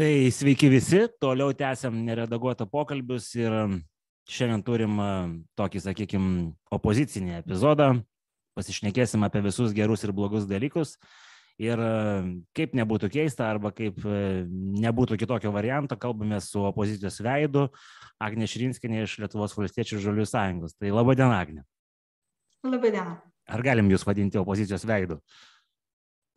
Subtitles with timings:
[0.00, 3.52] Tai sveiki visi, toliau tęsiam neredaguotą pokalbius ir
[4.32, 4.94] šiandien turim
[5.60, 6.30] tokį, sakykime,
[6.72, 7.90] opozicinį epizodą.
[8.56, 10.94] Pasišnekėsim apie visus gerus ir blogus dalykus.
[11.60, 11.84] Ir
[12.56, 14.00] kaip nebūtų keista, arba kaip
[14.86, 17.68] nebūtų kitokio varianto, kalbame su opozicijos veidu
[18.16, 20.78] Agne Šrinskinė iš Lietuvos valstiečių ir žalių sąjungos.
[20.80, 21.66] Tai laba diena, Agne.
[22.64, 23.18] Labai diena.
[23.52, 25.20] Ar galim jūs vadinti opozicijos veidu?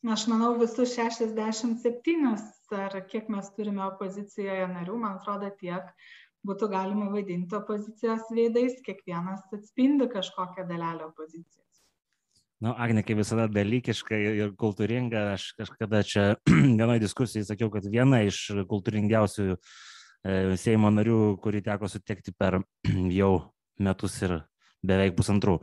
[0.03, 2.31] Aš manau, visus 67,
[2.75, 5.93] ar kiek mes turime opozicijoje narių, man atrodo tiek,
[6.43, 11.63] būtų galima vadinti opozicijos veidais, kiekvienas atspindi kažkokią dalelę opozicijos.
[12.59, 16.27] Na, nu, Agne, kaip visada dalykiška ir kultūringa, aš kažkada čia
[16.79, 19.57] vienoje diskusijoje sakiau, kad viena iš kultūringiausių e,
[20.59, 22.59] Seimo narių, kurį teko sutikti per
[23.21, 23.33] jau
[23.79, 24.41] metus ir
[24.83, 25.61] beveik pusantrų.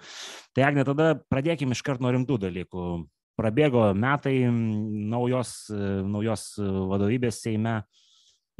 [0.56, 2.90] Tai Agne, tada pradėkime iš karto nuo rimtų dalykų.
[3.40, 7.80] Prabėgo metai naujos, e, naujos vadovybės Seime.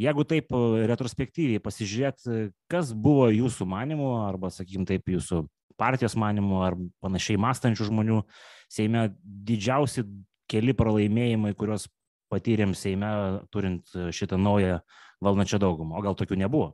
[0.00, 0.54] Jeigu taip
[0.88, 2.24] retrospektyviai pasižiūrėt,
[2.72, 5.42] kas buvo jūsų manimų, arba, sakykim, taip, jūsų
[5.80, 8.22] partijos manimu ar panašiai mąstančių žmonių
[8.70, 10.06] Seime didžiausi
[10.50, 11.88] keli pralaimėjimai, kuriuos
[12.30, 13.10] patyrėm Seime,
[13.52, 14.80] turint šitą naują
[15.24, 16.72] valdančią daugumą, o gal tokių nebuvo?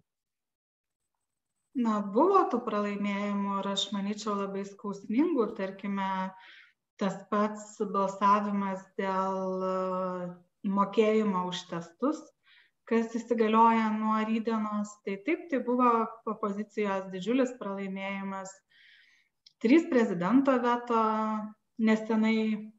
[1.76, 6.08] Na, buvo tų pralaimėjimų ir aš manyčiau labai skausmingų, tarkime,
[7.00, 9.62] tas pats balsavimas dėl
[10.66, 12.20] mokėjimo už testus,
[12.88, 15.90] kas įsigalioja nuo rydienos, tai taip, tai buvo
[16.30, 18.52] opozicijos didžiulis pralaimėjimas.
[19.62, 21.02] Trys prezidento veto
[21.82, 22.72] nesenai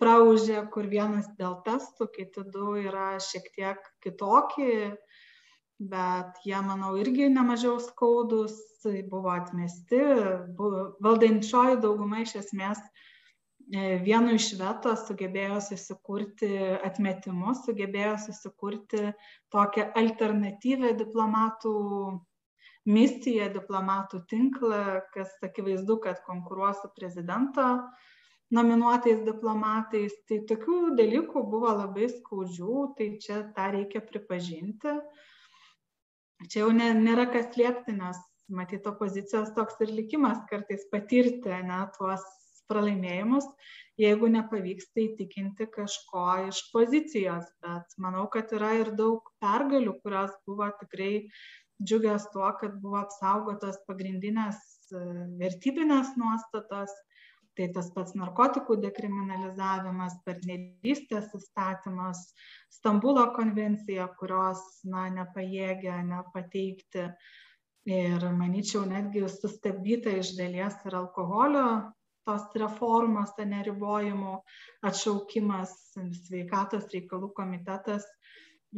[0.00, 4.96] praužė, kur vienas dėl testų, kiti du yra šiek tiek kitokie,
[5.78, 8.56] bet jie, manau, irgi nemažiau skaudus,
[9.10, 10.00] buvo atmesti,
[11.04, 13.13] valdančioji dauguma iš esmės e,
[13.72, 16.50] vienu iš veto sugebėjo susikurti
[16.84, 19.12] atmetimus, sugebėjo susikurti
[19.52, 21.74] tokią alternatyvę diplomatų
[22.84, 27.64] misiją, diplomatų tinklą, kas akivaizdu, kad konkuruos su prezidento
[28.52, 30.12] nominuotais diplomatais.
[30.28, 34.98] Tai tokių dalykų buvo labai skaudžių, tai čia tą reikia pripažinti.
[36.50, 38.20] Čia jau nėra kas liepti, nes
[38.52, 42.24] matyt opozicijos toks ir likimas kartais patirti ne, tuos
[42.70, 43.46] pralaimėjimus,
[44.00, 47.48] jeigu nepavyksta įtikinti kažko iš pozicijos.
[47.64, 51.12] Bet manau, kad yra ir daug pergalių, kurios buvo tikrai
[51.82, 54.60] džiugios tuo, kad buvo apsaugotos pagrindinės
[54.94, 55.02] e,
[55.40, 56.92] vertybinės nuostatos,
[57.54, 62.26] tai tas pats narkotikų dekriminalizavimas, partnerystės įstatymas,
[62.74, 64.60] Stambulo konvencija, kurios
[64.90, 67.06] na, nepajėgia nepateikti
[67.88, 71.68] ir manyčiau netgi sustabdyta iš dalies ir alkoholio
[72.28, 74.38] tos reformos, neribojimų
[74.90, 75.74] atšaukimas,
[76.24, 78.08] sveikatos reikalų komitetas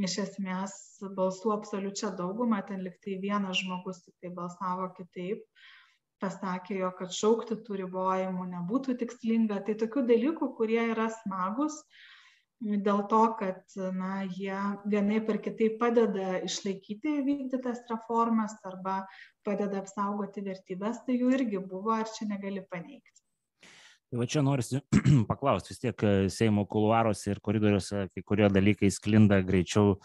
[0.05, 0.75] iš esmės
[1.17, 5.45] balsų absoliučia dauguma, ten liktai vienas žmogus tik tai balsavo kitaip,
[6.23, 9.63] pasakė, jog atšaukti tų ribojimų nebūtų tikslinga.
[9.65, 11.79] Tai tokių dalykų, kurie yra smagus,
[12.61, 14.57] dėl to, kad na, jie
[14.93, 19.03] vienai per kitaip padeda išlaikyti vykdytas reformas arba
[19.45, 23.26] padeda apsaugoti vertybės, tai jų irgi buvo, ar čia negali paneigti.
[24.07, 24.79] Tai va čia norisi
[25.31, 29.97] paklausti, vis tiek e, Seimo kuluaruose ir koridoriuose kai kurie dalykai sklinda greičiau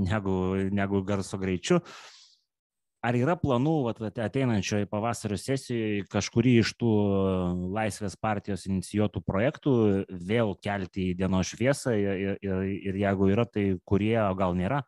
[0.00, 0.36] negu,
[0.72, 1.82] negu garso greičiu.
[3.02, 6.92] Ar yra planų vat, ateinančioje pavasario sesijoje kažkurį iš tų
[7.74, 9.72] Laisvės partijos inicijuotų projektų
[10.30, 14.84] vėl kelti į dienos šviesą ir, ir, ir jeigu yra, tai kurie, o gal nėra?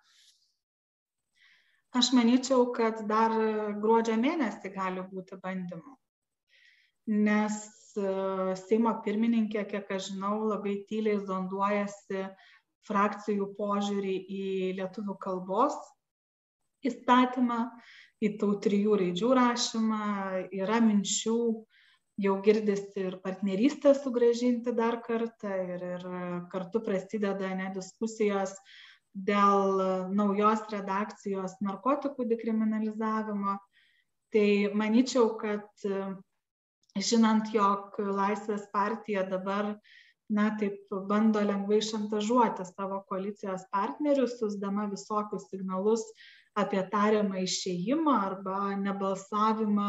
[1.95, 3.35] Aš manyčiau, kad dar
[3.83, 5.99] gruodžio mėnesį gali būti bandymų.
[7.11, 7.63] Nes
[7.95, 12.25] Seimo pirmininkė, kiek aš žinau, labai tyliai zonduojasi
[12.89, 14.47] frakcijų požiūrį į
[14.81, 15.77] lietuvių kalbos
[16.85, 17.61] įstatymą,
[18.25, 20.01] į tų trijų raidžių rašymą,
[20.59, 21.37] yra minčių,
[22.25, 26.05] jau girdisi ir partnerystę sugražinti dar kartą ir, ir
[26.51, 28.55] kartu prasideda ne diskusijos
[29.15, 29.81] dėl
[30.15, 33.57] naujos redakcijos narkotikų dekriminalizavimo.
[34.35, 35.87] Tai manyčiau, kad
[37.03, 39.75] žinant, jog Laisvės partija dabar,
[40.31, 46.05] na, taip bando lengvai šantažuoti savo koalicijos partnerius, susdama visokius signalus
[46.55, 49.89] apie tariamą išėjimą arba nebalsavimą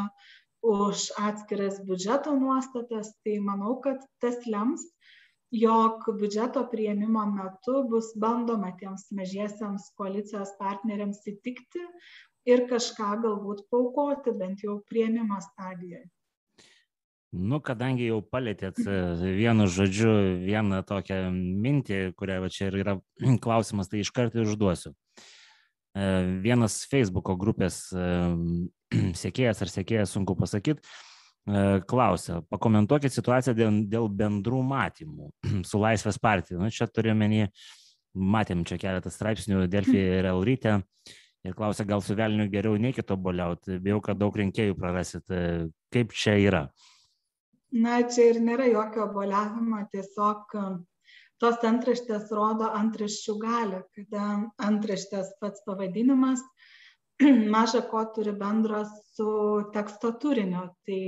[0.65, 4.81] už atskiras biudžeto nuostatas, tai manau, kad tas lems,
[5.53, 11.85] jog biudžeto prieimimo metu bus bandoma tiems mažiesiams koalicijos partneriams įtikti
[12.49, 16.09] ir kažką galbūt paukoti, bent jau prieimimo stadijoje.
[17.35, 18.93] Nu, kadangi jau palėtėt e,
[19.35, 20.11] vienu žodžiu
[20.45, 22.95] vieną tokią mintį, kurią va čia yra
[23.43, 24.93] klausimas, tai iš karto užduosiu.
[25.95, 26.05] E,
[26.45, 30.83] vienas Facebook'o grupės e, sėkėjas ar sėkėjas, sunku pasakyti,
[31.85, 33.53] klausia, pakomentuokit situaciją
[33.85, 35.29] dėl, bendrų matymų
[35.69, 36.57] su Laisvės partija.
[36.61, 37.49] Nu, čia turiu menį,
[38.15, 40.79] matėm čia keletą straipsnių Delfį ir Elrytę
[41.45, 45.27] ir klausia, gal su velniu geriau neikito boliauti, bijau, kad daug rinkėjų prarasit.
[45.93, 46.67] Kaip čia yra?
[47.75, 50.75] Na, čia ir nėra jokio boliavimo, tiesiog um,
[51.43, 54.27] tos antraštės rodo antraščių galę, kada
[54.63, 56.43] antraštės pats pavadinimas
[57.55, 58.85] maža ko turi bendro
[59.15, 59.27] su
[59.75, 60.69] teksto turiniu.
[60.87, 61.01] Tai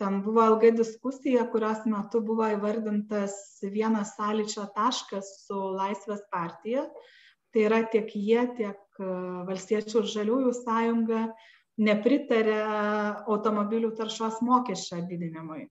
[0.00, 3.36] ten buvo ilga diskusija, kurios metu buvo įvardintas
[3.76, 6.86] vienas sąlyčio taškas su Laisvės partija.
[7.52, 11.22] Tai yra tiek jie, tiek uh, Valstiečių ir Žaliųjų sąjunga
[11.78, 12.60] nepritarė
[13.30, 15.68] automobilių taršos mokesčio didinimui.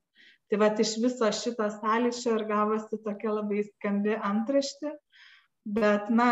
[0.48, 4.94] Tai va iš viso šito sąlyčio ir gavosi tokia labai skambi antraštė,
[5.68, 6.30] bet, na,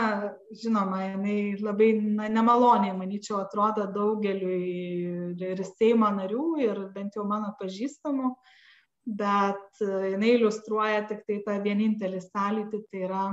[0.55, 4.53] žinoma, jinai labai na, nemaloniai, manyčiau, atrodo daugeliu
[5.35, 8.31] ir Seimo narių, ir bent jau mano pažįstamų,
[9.05, 13.25] bet jinai iliustruoja tik tai tą vienintelį sąlytį, tai yra,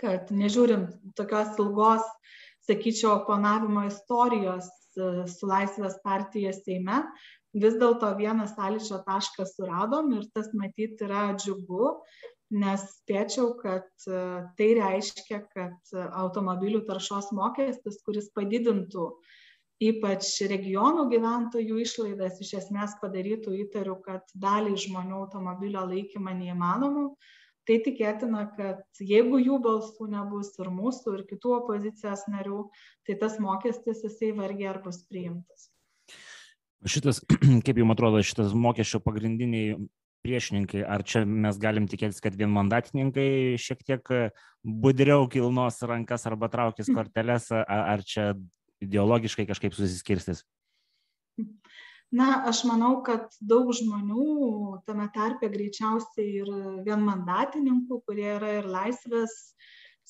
[0.00, 2.08] kad nežiūrint tokios ilgos,
[2.64, 7.02] sakyčiau, oponavimo istorijos su Laisvės partija Seime,
[7.54, 11.96] vis dėlto vieną sąlyčio tašką suradom ir tas matyt yra džiugu,
[12.50, 14.22] nes spėčiau, kad e,
[14.58, 15.92] tai reiškia, kad
[16.22, 19.06] automobilių taršos mokestis, kuris padidintų
[19.80, 27.06] ypač regionų gyventojų išlaidas, iš esmės padarytų įtariu, kad daliai žmonių automobilio laikymą neįmanomu,
[27.70, 32.64] tai tikėtina, kad jeigu jų balsų nebus ir mūsų, ir kitų opozicijos narių,
[33.06, 35.68] tai tas mokestis jisai vargiai ar bus priimtas.
[36.90, 37.20] Šitas,
[37.66, 39.78] kaip jums atrodo, šitas mokesčio pagrindiniai
[40.26, 44.10] priešininkai, ar čia mes galim tikėtis, kad vienmandatininkai šiek tiek
[44.64, 48.32] budriau kilnos rankas arba traukis korteles, ar čia
[48.82, 50.42] ideologiškai kažkaip susiskirstis?
[52.12, 56.50] na aš manau kad daug žmonių tame tarpe greičiausiai ir
[56.86, 59.36] vienmandatininkų kurie yra ir laisvės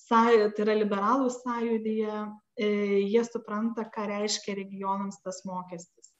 [0.06, 2.68] sąjū tai yra liberalų sąjūdyje e,
[3.04, 6.14] jie supranta ką reiškia regionams tas mokestis.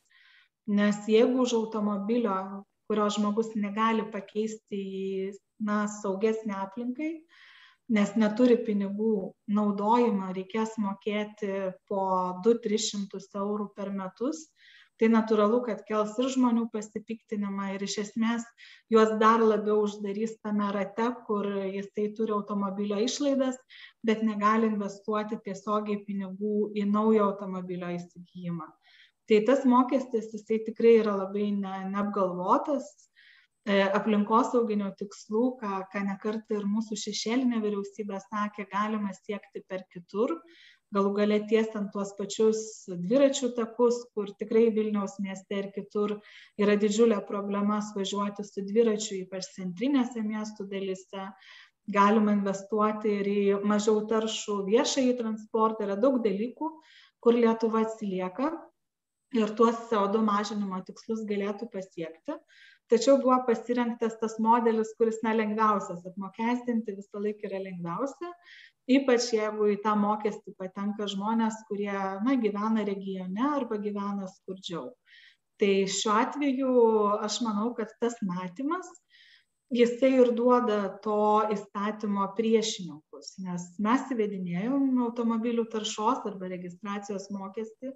[0.69, 5.31] Nes jeigu už automobilio kurio žmogus negali pakeisti į
[5.65, 7.15] na saugesnę aplinkai
[7.91, 12.05] nes neturi pinigų naudojimą reikės mokėti po
[12.45, 14.45] du tris šimtus eurų per metus
[15.01, 18.45] tai natūralu kad kels ir žmonių pasipiktinimą ir iš esmės
[18.93, 23.57] juos dar labiau uždarys tame rate kur jisai turi automobilio išlaidas
[24.07, 28.69] bet negali investuoti tiesiogiai pinigų į naujo automobilio įsigijimą.
[29.31, 32.91] Tai tas mokestis jisai tikrai yra labai ne neapgalvotas
[33.65, 39.87] e, aplinkosauginių tikslų ką ką ne kartą ir mūsų šešėlinė vyriausybė sakė galima siekti per
[39.95, 40.37] kitur
[40.95, 42.61] galų gale tiesiant tuos pačius
[42.91, 46.17] dviračių takus kur tikrai vilniaus mieste ir kitur
[46.61, 51.29] yra didžiulė problema važiuoti su dviračiu ypač centrinėse miestų dalyse.
[51.91, 55.87] Galima investuoti ir į mažiau taršų viešąjį transportą.
[55.89, 56.69] Yra daug dalykų
[57.25, 58.51] kur lietuva atsilieka
[59.39, 62.37] ir tuos CO2 mažinimo tikslus galėtų pasiekti.
[62.91, 68.31] Tačiau buvo pasirinktas tas modelis, kuris nelengviausias apmokestinti, visą laiką yra lengviausia,
[68.89, 71.93] ypač jeigu į tą mokestį patenka žmonės, kurie
[72.25, 74.91] na, gyvena regione arba gyvena skurdžiau.
[75.61, 76.75] Tai šiuo atveju
[77.27, 78.89] aš manau, kad tas matymas,
[79.71, 87.93] jisai ir duoda to įstatymo priešininkus, nes mes įvedinėjom automobilių taršos arba registracijos mokestį,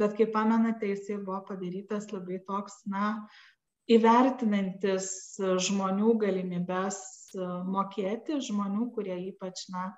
[0.00, 3.16] bet kaip pamenate, jisai buvo padarytas labai toks, na,
[3.90, 5.10] įvertinantis
[5.66, 7.00] žmonių galimybės
[7.36, 9.90] mokėti, žmonių, kurie ypač, na,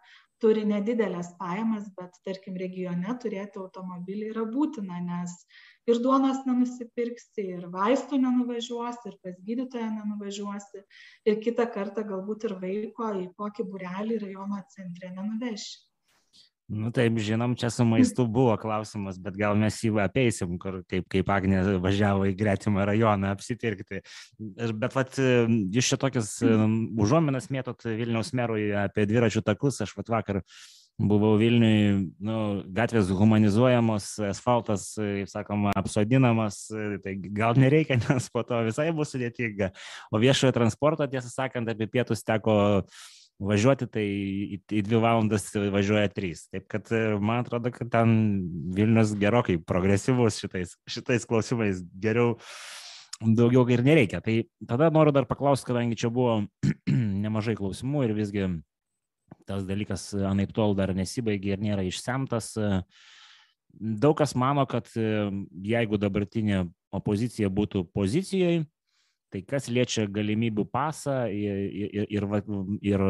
[0.43, 5.37] turi nedideles pajamas, bet tarkim regione turėti automobilį yra būtina, nes
[5.91, 10.83] ir duonos nenusipirksi, ir vaistų nenuvažiuosi, ir pas gydytoją nenuvažiuosi,
[11.31, 15.79] ir kitą kartą galbūt ir vaiko į kokį burelį rajono centre nenuveši.
[16.73, 21.05] Nu taip, žinom, čia su maistu buvo klausimas, bet gal mes jį apeisim, kur kaip,
[21.13, 24.01] kaip Agnė važiavo į gretimą rajoną apsipirkti.
[24.81, 30.41] Bet vat, jūs čia tokias užuominas mėtot Vilniaus merui apie dviračių takus, aš vat vakar
[30.97, 32.39] buvau Vilniui, nu,
[32.73, 36.65] gatvės humanizuojamos, asfaltas, kaip sakoma, apsodinamas,
[37.05, 39.75] tai gal nereikia, nes po to visai bus sudėtinga.
[40.13, 42.57] O viešojo transporto, tiesą sakant, apie pietus teko
[43.43, 46.47] važiuoti tai į, dvi valandas važiuoja trys.
[46.53, 48.15] Taip kad e, man atrodo, kad ten
[48.75, 51.83] Vilnius gerokai progresyvus šitais, šitais klausimais.
[52.03, 52.37] Geriau
[53.23, 54.23] daugiau ir nereikia.
[54.25, 54.37] Tai
[54.69, 56.43] tada noriu dar paklausti, kadangi čia buvo
[57.25, 58.47] nemažai klausimų ir visgi
[59.49, 62.55] tas dalykas anaip tol dar nesibaigė ir nėra išsemtas.
[63.73, 68.67] Daug kas mano, kad jeigu dabartinė opozicija būtų pozicijoje,
[69.33, 72.27] tai kas liečia galimybių pasą ir, ir, ir,
[72.93, 73.05] ir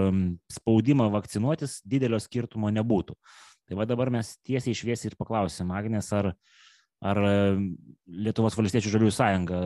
[0.55, 3.19] spaudimą vakcinuotis, didelio skirtumo nebūtų.
[3.69, 6.33] Tai va dabar mes tiesiai išviesi ir paklausim, Agnės, ar,
[7.03, 7.23] ar
[8.07, 9.63] Lietuvos valstiečių žaliųjų sąjunga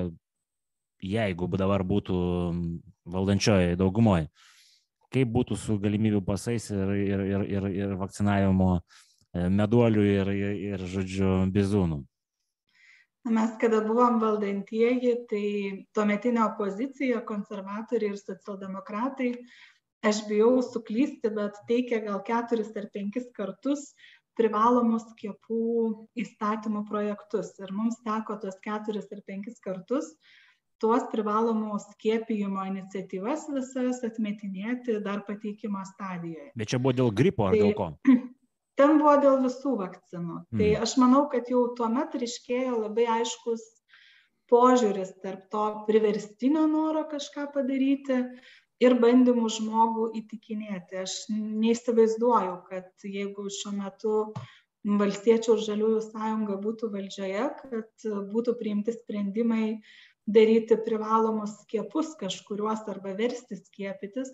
[1.02, 2.16] jeigu dabar būtų
[3.06, 4.28] valdančioje daugumoje,
[5.12, 10.54] kaip būtų su galimybių pasais ir, ir, ir, ir, ir vakcinavimo e, meduolių ir, ir,
[10.72, 12.02] ir žodžiu, bizūnų.
[13.26, 15.46] Mes, kada buvom valdantieji, tai
[15.96, 19.32] tuometinė opozicija, konservatoriai ir socialdemokratai,
[20.06, 23.88] aš bijau suklysti, bet teikia gal keturis ar penkis kartus
[24.38, 25.60] privalomus skiepų
[26.22, 27.54] įstatymų projektus.
[27.58, 30.12] Ir mums teko tos keturis ar penkis kartus
[30.82, 36.50] tuos privalomų skiepijimo iniciatyvas visas atmetinėti dar pateikimo stadijoje.
[36.54, 37.90] Bet čia buvo dėl gripo ar tai, dėl ko?
[38.76, 40.36] Ten buvo dėl visų vakcinų.
[40.42, 40.60] Mm.
[40.60, 43.64] Tai aš manau, kad jau tuo metu ryškėjo labai aiškus
[44.50, 48.20] požiūris tarp to priverstinio noro kažką padaryti
[48.84, 51.00] ir bandymų žmogų įtikinėti.
[51.02, 54.18] Aš neįsivaizduoju, kad jeigu šiuo metu
[54.86, 59.80] valstiečių ir žaliųjų sąjunga būtų valdžioje, kad būtų priimti sprendimai
[60.26, 64.32] daryti privalomus skiepus kažkuriuos arba versti skiepytis,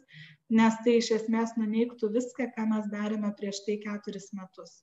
[0.50, 4.80] nes tai iš esmės nuneiktų viską, ką mes darėme prieš tai keturis metus.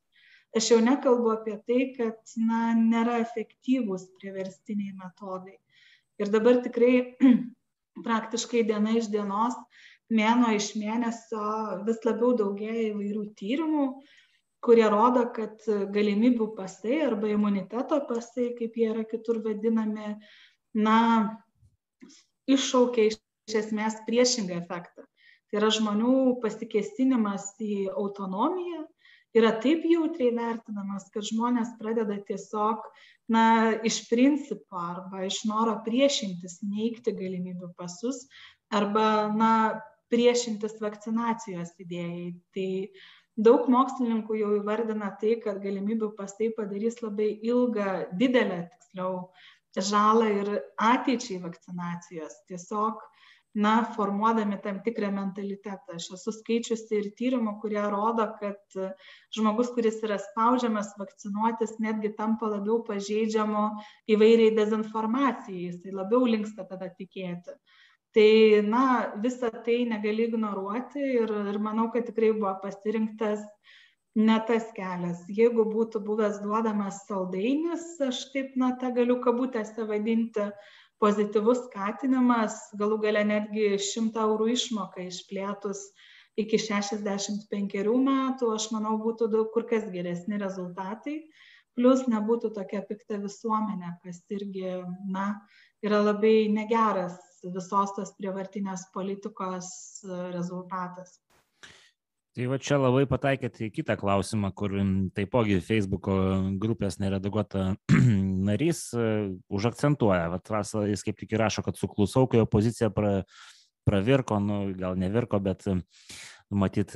[0.58, 5.58] Aš jau nekalbu apie tai, kad na, nėra efektyvūs priverstiniai metodai.
[6.22, 7.18] Ir dabar tikrai
[8.08, 9.58] praktiškai diena iš dienos,
[10.10, 13.86] mėno iš mėnesio vis labiau daugėja įvairių tyrimų,
[14.66, 15.62] kurie rodo, kad
[15.94, 20.18] galimybių pasai arba imuniteto pasai, kaip jie yra kitur vadinami,
[20.86, 21.00] na,
[22.50, 23.20] iššaukia iš
[23.64, 25.06] esmės priešingą efektą.
[25.50, 28.86] Tai yra žmonių pasikesinimas į autonomiją
[29.38, 32.86] yra taip jautriai vertinamas, kad žmonės pradeda tiesiog,
[33.30, 33.44] na,
[33.86, 38.26] iš principo arba iš noro priešintis, neikti galimybių pasus
[38.74, 39.54] arba, na,
[40.10, 42.32] priešintis vakcinacijos idėjai.
[42.56, 42.70] Tai
[43.38, 49.28] daug mokslininkų jau įvardina tai, kad galimybių pasai padarys labai ilgą, didelę, tiksliau,
[49.78, 52.36] žalą ir ateičiai vakcinacijos.
[52.50, 53.02] Tiesiog,
[53.54, 55.98] na, formuodami tam tikrą mentalitetą.
[55.98, 58.78] Aš esu skaičiusi ir tyrimų, kurie rodo, kad
[59.36, 63.66] žmogus, kuris yra spaudžiamas vakcinuotis, netgi tampa labiau pažeidžiamo
[64.16, 67.58] įvairiai dezinformacijai, jisai labiau linksta tada tikėti.
[68.14, 68.30] Tai,
[68.66, 68.84] na,
[69.22, 73.44] visą tai negali ignoruoti ir, ir manau, kad tikrai buvo pasirinktas
[74.20, 75.24] ne tas kelias.
[75.32, 80.50] Jeigu būtų buvęs duodamas saldainis, aš taip, na, tą galiu kabutėse vadinti
[81.00, 85.86] pozityvus skatinimas, galų gale netgi 100 eurų išmoką išplėtus
[86.40, 91.22] iki 65 metų, aš manau, būtų daug kur kas geresni rezultatai.
[91.80, 95.32] Plus nebūtų tokia pikta visuomenė, kas irgi, na,
[95.86, 99.70] yra labai negeras visos tos prievartinės politikos
[100.34, 101.20] rezultatas.
[102.40, 104.72] Tai va čia labai pataikėte į kitą klausimą, kur
[105.12, 106.14] taipogi Facebook'o
[106.56, 107.74] grupės neredaguota
[108.48, 109.08] narys e,
[109.52, 110.30] užakcentuoja.
[110.32, 113.26] Vat Rasa, jis kaip tik ir rašo, kad suklusau, kai opozicija pra,
[113.84, 115.68] pravirko, nu, gal nevirko, bet
[116.48, 116.96] matyt,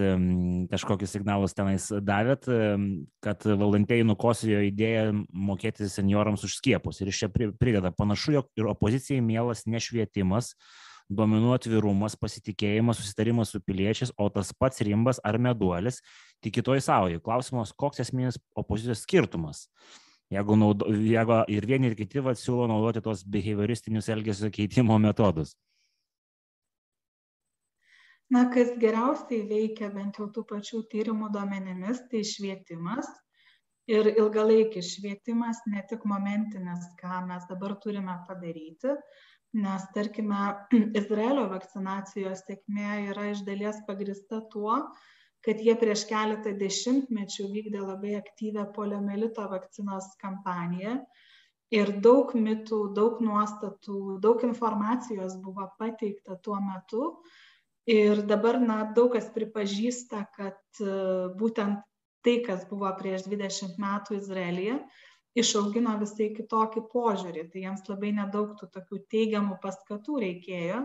[0.72, 2.48] kažkokius signalus tenais davėt,
[3.28, 7.04] kad valdantieji nukosijo idėją mokėti seniorams už skiepus.
[7.04, 10.54] Ir iš čia prideda panašu, jog ir opozicijai mielas nešvietimas,
[11.12, 16.02] duomenų atvirumas, pasitikėjimas, susitarimas su piliečiais, o tas pats rimbas ar meduolis
[16.44, 17.22] tik kitoj savoje.
[17.24, 19.68] Klausimas, koks esminis opozicijos skirtumas?
[20.34, 25.54] Jeigu, naudo, jeigu ir vieni ir kiti vat, siūlo naudoti tos behavioristinius elgesio keitimo metodus.
[28.34, 33.10] Na, kas geriausiai veikia bent jau tų pačių tyrimų duomenimis, tai švietimas
[33.92, 38.96] ir ilgalaikis švietimas, ne tik momentinis, ką mes dabar turime padaryti,
[39.54, 40.44] nes tarkime
[41.02, 44.80] izraelio vakcinacijos sėkmė yra iš dalies pagrįsta tuo
[45.44, 51.02] kad jie prieš keletą dešimtmečių vykdė labai aktyvią poliomielito vakcinos kampaniją
[51.74, 57.08] ir daug mitų, daug nuostatų, daug informacijos buvo pateikta tuo metu.
[57.90, 60.94] Ir dabar na, daug kas pripažįsta, kad e,
[61.36, 61.82] būtent
[62.24, 64.78] tai, kas buvo prieš 20 metų Izraelyje,
[65.40, 67.48] išaugino visai kitokį požiūrį.
[67.52, 70.84] Tai jiems labai nedaug tų tokių teigiamų paskatų reikėjo,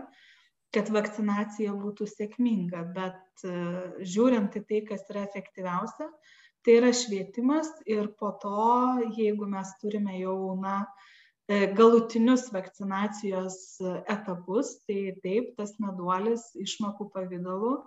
[0.75, 2.83] kad vakcinacija būtų sėkminga.
[2.95, 3.53] Bet e,
[4.05, 6.09] žiūrint į tai, kas yra efektyviausia,
[6.65, 8.65] tai yra švietimas ir po to,
[9.17, 10.81] jeigu mes turime jau na,
[11.49, 17.79] galutinius vakcinacijos etapus, tai taip, tas meduolis išmokų pavydalu,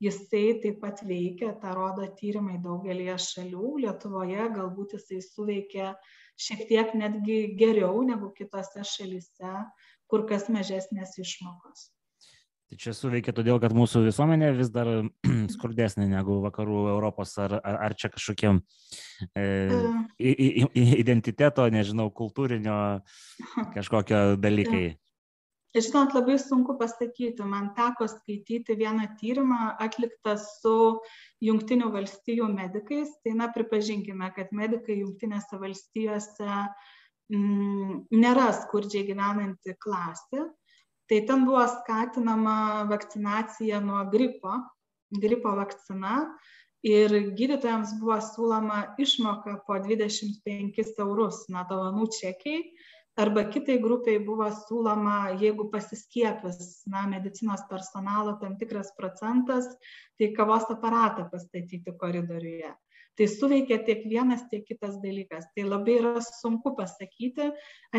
[0.00, 5.94] jisai taip pat veikia, tą rodo tyrimai daugelie šalių, Lietuvoje galbūt jisai suveikia
[6.40, 9.54] šiek tiek netgi geriau negu kitose šalyse,
[10.10, 11.90] kur kas mažesnės išmokos.
[12.70, 14.88] Tai čia suveikia todėl, kad mūsų visuomenė vis dar
[15.54, 18.52] skurdesnė negu vakarų Europos, ar, ar, ar čia kažkokie
[19.34, 19.46] e,
[21.02, 22.76] identiteto, nežinau, kultūrinio
[23.76, 24.84] kažkokio dalykai.
[25.76, 27.44] Žinot, labai sunku pasakyti.
[27.46, 30.76] Man teko skaityti vieną tyrimą atliktą su
[31.46, 33.12] Junktinių valstijų medikais.
[33.22, 36.48] Tai, na, pripažinkime, kad medikai Junktinėse valstijose
[37.30, 40.48] mm, nėra skurdžiai gyvenanti klasė
[41.10, 44.52] tai ten buvo skatinama vakcinacija nuo gripo,
[45.10, 46.20] gripo vakcina
[46.86, 52.62] ir gydytojams buvo siūloma išmoka po 25 eurus, na, dovanų čekiai,
[53.22, 56.60] arba kitai grupiai buvo siūloma, jeigu pasiskiepis,
[56.90, 59.68] na, medicinos personalo tam tikras procentas,
[60.18, 62.74] tai kavos aparatą pastatyti koridoriuje
[63.20, 65.44] tai suveikia tiek vienas, tiek kitas dalykas.
[65.52, 67.50] Tai labai yra sunku pasakyti,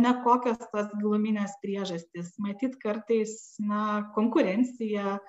[0.02, 2.32] ne kokios tos giluminės priežastys.
[2.42, 5.20] Matyt, kartais na, konkurencija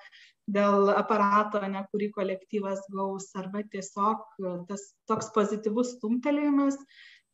[0.49, 4.25] dėl aparato, ne kurį kolektyvas gaus, arba tiesiog
[4.71, 6.81] tas toks pozityvus stumtelėjimas,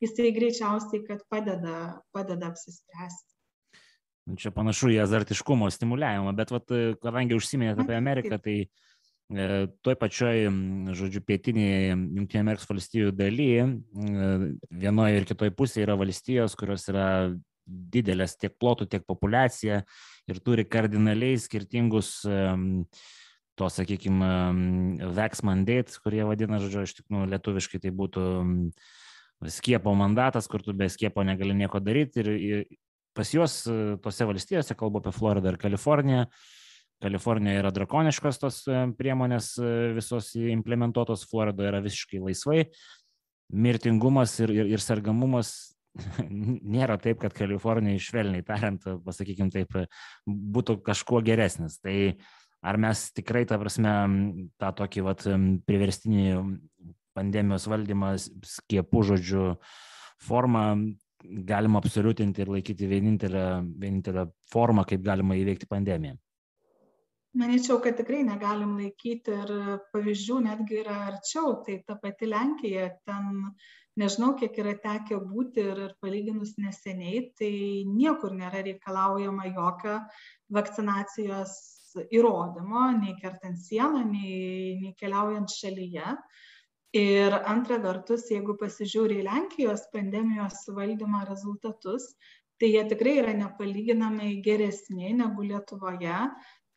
[0.04, 1.78] jisai greičiausiai, kad padeda,
[2.14, 3.34] padeda apsispręsti.
[4.28, 8.58] Nu, čia panašu į azartiškumo stimuliavimą, bet vat, kadangi užsiminėte apie Ameriką, tai
[9.28, 10.46] E, toj pačioj,
[10.96, 13.66] žodžiu, pietinėje Junktinė Amerikos valstijų dalyje,
[14.72, 17.08] vienoje ir kitoje pusėje yra valstijos, kurios yra
[17.68, 19.82] didelės tiek plotų, tiek populiacija
[20.32, 24.32] ir turi kardinaliai skirtingus to, sakykime,
[25.12, 28.24] vex mandate, kurie vadina, žodžiu, iš tikrųjų lietuviškai tai būtų
[29.46, 32.64] skiepo mandatas, kur tu be skiepo negali nieko daryti ir, ir
[33.14, 33.60] pas juos
[34.02, 36.24] tose valstijose, kalbu apie Floridą ir Kaliforniją,
[37.02, 42.64] Kalifornijoje yra drakoniškos tos e, priemonės e, visos implementuotos, Floridoje yra visiškai laisvai.
[43.54, 45.52] Mirtingumas ir, ir, ir sergamumas
[46.74, 49.78] nėra taip, kad Kalifornija išvelniai tariant, pasakykime taip,
[50.26, 51.78] būtų kažkuo geresnis.
[51.78, 51.96] Tai
[52.66, 53.94] ar mes tikrai, ta prasme,
[54.58, 55.22] tą tokį vat,
[55.70, 56.26] priverstinį
[57.18, 58.14] pandemijos valdymą
[58.54, 59.44] skiepų žodžių
[60.28, 60.64] formą
[61.50, 63.44] galima absoliutinti ir laikyti vienintelę,
[63.82, 66.16] vienintelę formą, kaip galima įveikti pandemiją?
[67.38, 69.50] manyčiau kad tikrai negalim laikyti ir
[69.92, 73.52] pavyzdžių netgi yra arčiau tai ta pati lenkija ten
[74.00, 77.52] nežinau kiek yra tekę būti ir, ir palyginus neseniai tai
[77.90, 79.98] niekur nėra reikalaujama jokio
[80.58, 81.54] vakcinacijos
[82.14, 86.14] įrodymo nei kertant sieną nei, nei keliaujant šalyje
[86.96, 92.14] Ir antra vertus, jeigu pasižiūri į Lenkijos pandemijos valdymo rezultatus,
[92.58, 96.20] tai jie tikrai yra nepalyginamai geresni negu Lietuvoje,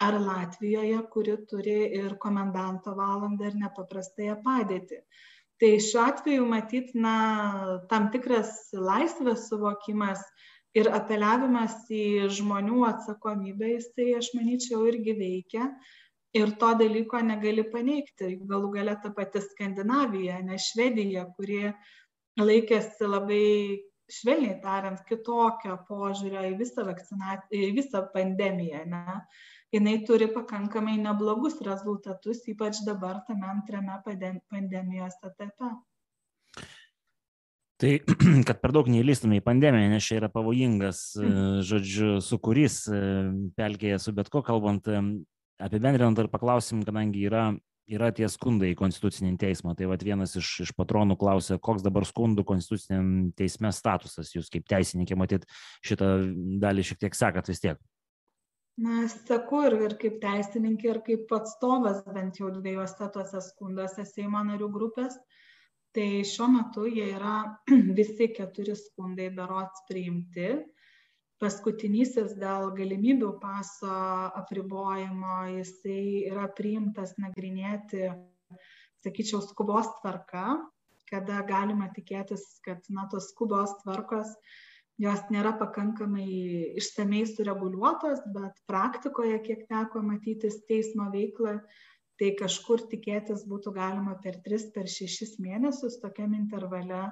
[0.02, 5.00] ar Latvijoje, kuri turi ir komendanto valandą ir nepaprastąją padėtį.
[5.62, 7.16] Tai šiuo atveju matyt, na,
[7.90, 10.24] tam tikras laisvės suvokimas
[10.74, 15.70] ir apeliavimas į žmonių atsakomybę, jisai, aš manyčiau, irgi veikia.
[16.38, 18.38] Ir to dalyko negali paneigti.
[18.48, 21.74] Galų galia ta pati Skandinavija, ne Švedija, kuri
[22.40, 23.46] laikėsi labai
[24.12, 26.86] švelniai tariant, kitokio požiūrio į visą,
[27.52, 28.86] į visą pandemiją.
[28.92, 29.22] Ne?
[29.72, 33.96] jinai turi pakankamai neblogus rezultatus, ypač dabar tame antrame
[34.52, 35.72] pandemijos etape.
[37.82, 37.92] Tai,
[38.48, 41.62] kad per daug neįlystume į pandemiją, nes čia yra pavojingas, mhm.
[41.66, 42.84] žodžiu, sukūrys
[43.58, 44.92] pelkėje su bet ko kalbant,
[45.62, 47.46] apibendrinant ir paklausim, kadangi yra,
[47.92, 49.76] yra tie skundai į konstitucinį teismą.
[49.78, 54.34] Tai vat, vienas iš, iš patronų klausė, koks dabar skundų konstituciniam teisme statusas.
[54.36, 55.48] Jūs kaip teisininkė, matyt,
[55.86, 56.14] šitą
[56.64, 57.82] dalį šiek tiek sekat vis tiek
[58.82, 64.42] na seku ir, ir kaip teisininkė, ir kaip atstovas bent jau dviejose tuose skunduose Seimo
[64.48, 65.18] narių grupės.
[65.96, 67.60] Tai šiuo metu jie yra
[68.00, 70.54] visi keturi skundai berots priimti.
[71.42, 73.94] Paskutinysis dėl galimybių paso
[74.38, 78.12] apribojimo, jisai yra priimtas nagrinėti,
[79.02, 80.60] sakyčiau, skubos tvarka,
[81.10, 84.36] kada galima tikėtis, kad na, tos skubos tvarkos
[85.02, 86.28] jos nėra pakankamai
[86.78, 91.58] išsamei sureguliuotos, bet praktikoje, kiek teko matytis teismo veiklą,
[92.22, 97.08] tai kažkur tikėtis būtų galima per 3, per 6 mėnesius tokiam intervale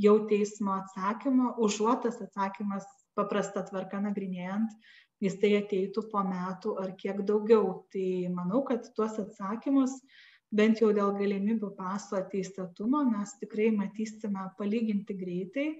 [0.00, 4.72] jau teismo atsakymo, užuotas atsakymas paprasta tvarka nagrinėjant,
[5.24, 7.82] jisai ateitų po metų ar kiek daugiau.
[7.92, 9.98] Tai manau, kad tuos atsakymus
[10.56, 15.70] bent jau dėl galimybių paso teisėtumo mes tikrai matysime palyginti greitai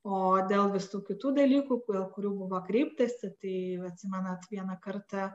[0.00, 5.28] O dėl visų kitų dalykų, dėl kurių buvo kreiptasi, tai atsimenat vieną kartą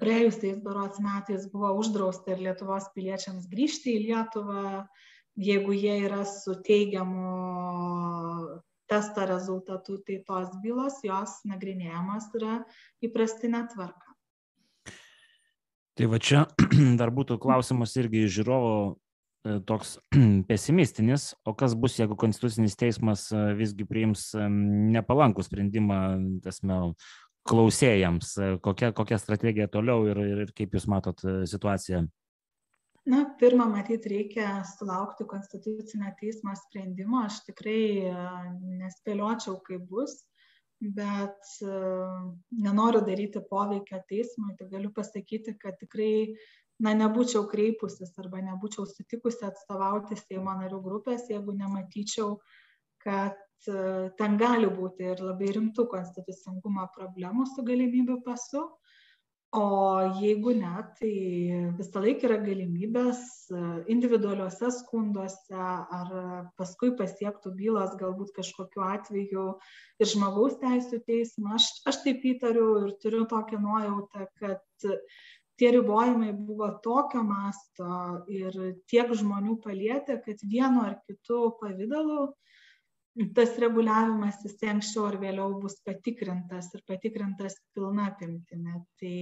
[0.00, 4.84] praėjusiais berots metais buvo uždrausta ir Lietuvos piliečiams grįžti į Lietuvą,
[5.40, 7.32] jeigu jie yra su teigiamu
[8.90, 12.60] testo rezultatu, tai tos bylos jos nagrinėjamos yra
[13.06, 14.10] įprastinė tvarka.
[15.98, 16.46] Tai va čia
[17.00, 19.98] dar būtų klausimas irgi žiūrovo e, toks
[20.50, 24.46] pesimistinis, o kas bus, jeigu Konstitucinis teismas e, visgi priims e,
[24.96, 26.00] nepalankų sprendimą,
[26.44, 26.80] tasme,
[27.50, 32.02] klausėjams, kokia, kokia strategija toliau ir, ir kaip Jūs matot situaciją
[33.06, 37.24] na pirma matyt reikia sulaukti konstitucinio teismo sprendimo.
[37.24, 38.14] Aš tikrai e,
[38.82, 40.18] nespėliočiau kaip bus
[40.80, 41.74] bet e,
[42.64, 44.56] nenoriu daryti poveikio teismui.
[44.58, 46.34] Tik galiu pasakyti kad tikrai
[46.80, 52.38] na nebūčiau kreipusis arba nebūčiau sutikusi atstovauti seimo narių grupės jeigu nematyčiau
[53.04, 53.36] kad
[53.68, 58.64] e, ten gali būti ir labai rimtų konstitucingumo problemų su galimybių pasu
[59.52, 59.66] o
[60.20, 61.14] jeigu ne tai
[61.78, 63.62] visąlaik yra galimybės e,
[63.94, 65.58] individualiuose skunduose
[65.98, 66.12] ar
[66.60, 69.46] paskui pasiektų bylos galbūt kažkokiu atveju
[69.98, 71.56] ir žmogaus teisų teismą.
[71.58, 74.90] Aš aš taip įtariu ir turiu tokią nuojautą kad
[75.60, 77.88] tie ribojimai buvo tokio masto
[78.32, 78.54] ir
[78.88, 82.30] tiek žmonių palietė kad vienu ar kitu pavidalu
[83.36, 88.80] tas reguliavimas jisai anksčiau ar vėliau bus patikrintas ir patikrintas pilna apimtimi.
[89.00, 89.16] Tai,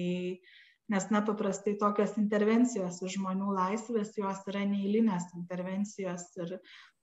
[0.95, 6.59] nes, na, paprastai tokios intervencijos į žmonių laisvės, jos yra neįlinės intervencijos ir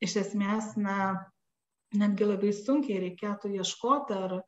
[0.06, 0.98] iš esmės, na,
[1.96, 4.40] netgi labai sunkiai reikėtų ieškoti, ar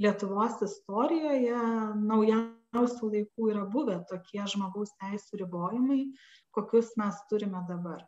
[0.00, 1.58] Lietuvos istorijoje
[2.00, 6.06] naujausių laikų yra buvę tokie žmogaus teisų ribojimai,
[6.56, 8.06] kokius mes turime dabar.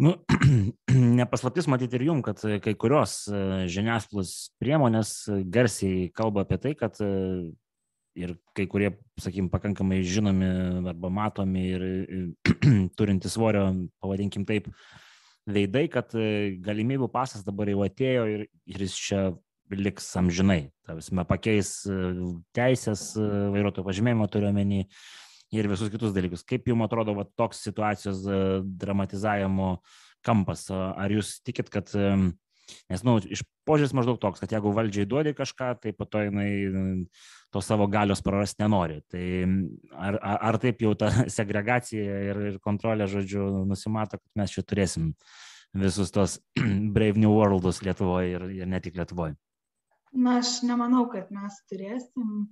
[0.00, 0.14] Nu,
[1.20, 6.58] nepaslaptis matyti ir jum, kad e, kai kurios e, žiniasklaidos priemonės e, garsiai kalba apie
[6.62, 6.96] tai, kad
[8.12, 10.48] ir kai kurie, sakykim, pakankamai žinomi
[10.88, 11.86] arba matomi ir
[12.98, 13.68] turinti svorio,
[14.02, 14.68] pavadinkim taip,
[15.48, 16.12] veidai, kad
[16.64, 19.22] galimybių pasas dabar jau atėjo ir, ir jis čia
[19.72, 20.70] liks amžinai.
[20.86, 21.80] Tavisime, pakeis
[22.54, 24.84] teisės vairuotojo pažymėjimo turiuomenį
[25.52, 26.44] ir visus kitus dalykus.
[26.48, 28.40] Kaip jums atrodo va, toks situacijos e,
[28.82, 29.74] dramatizavimo
[30.24, 30.68] kampas?
[30.72, 35.34] Ar jūs tikit, kad, nes, na, nu, iš požiūris maždaug toks, kad jeigu valdžiai duodi
[35.36, 36.50] kažką, tai po to jinai
[37.52, 39.00] to savo galios prarasti nenori.
[39.12, 39.24] Tai
[39.92, 44.66] ar, ar, ar taip jau ta segregacija ir, ir kontrolė, žodžiu, nusimato, kad mes čia
[44.66, 45.12] turėsim
[45.76, 46.38] visus tos
[46.96, 49.36] Brave New Worldus Lietuvoje ir, ir ne tik Lietuvoje?
[50.12, 52.44] Na, aš nemanau, kad mes turėsim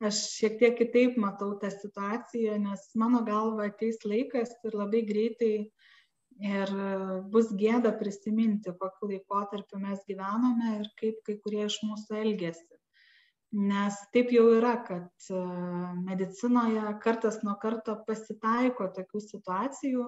[0.00, 5.54] aš šiek tiek kitaip matau tą situaciją, nes mano galva ateis laikas ir labai greitai
[6.40, 6.74] ir
[7.32, 12.80] bus gėda prisiminti, kokiu laikotarpiu mes gyvenome ir kaip kai kurie iš mūsų elgesi.
[13.52, 15.38] Nes taip jau yra, kad e,
[16.06, 20.04] medicinoje kartas nuo karto pasitaiko tokių situacijų,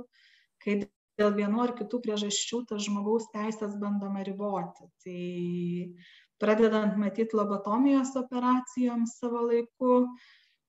[0.62, 0.76] kai
[1.18, 4.86] dėl vienu ar kitų priežasčių tas žmogaus teisės bandoma riboti.
[5.02, 5.24] Tai
[6.42, 10.02] pradedant matyt lobotomijos operacijom savo laiku,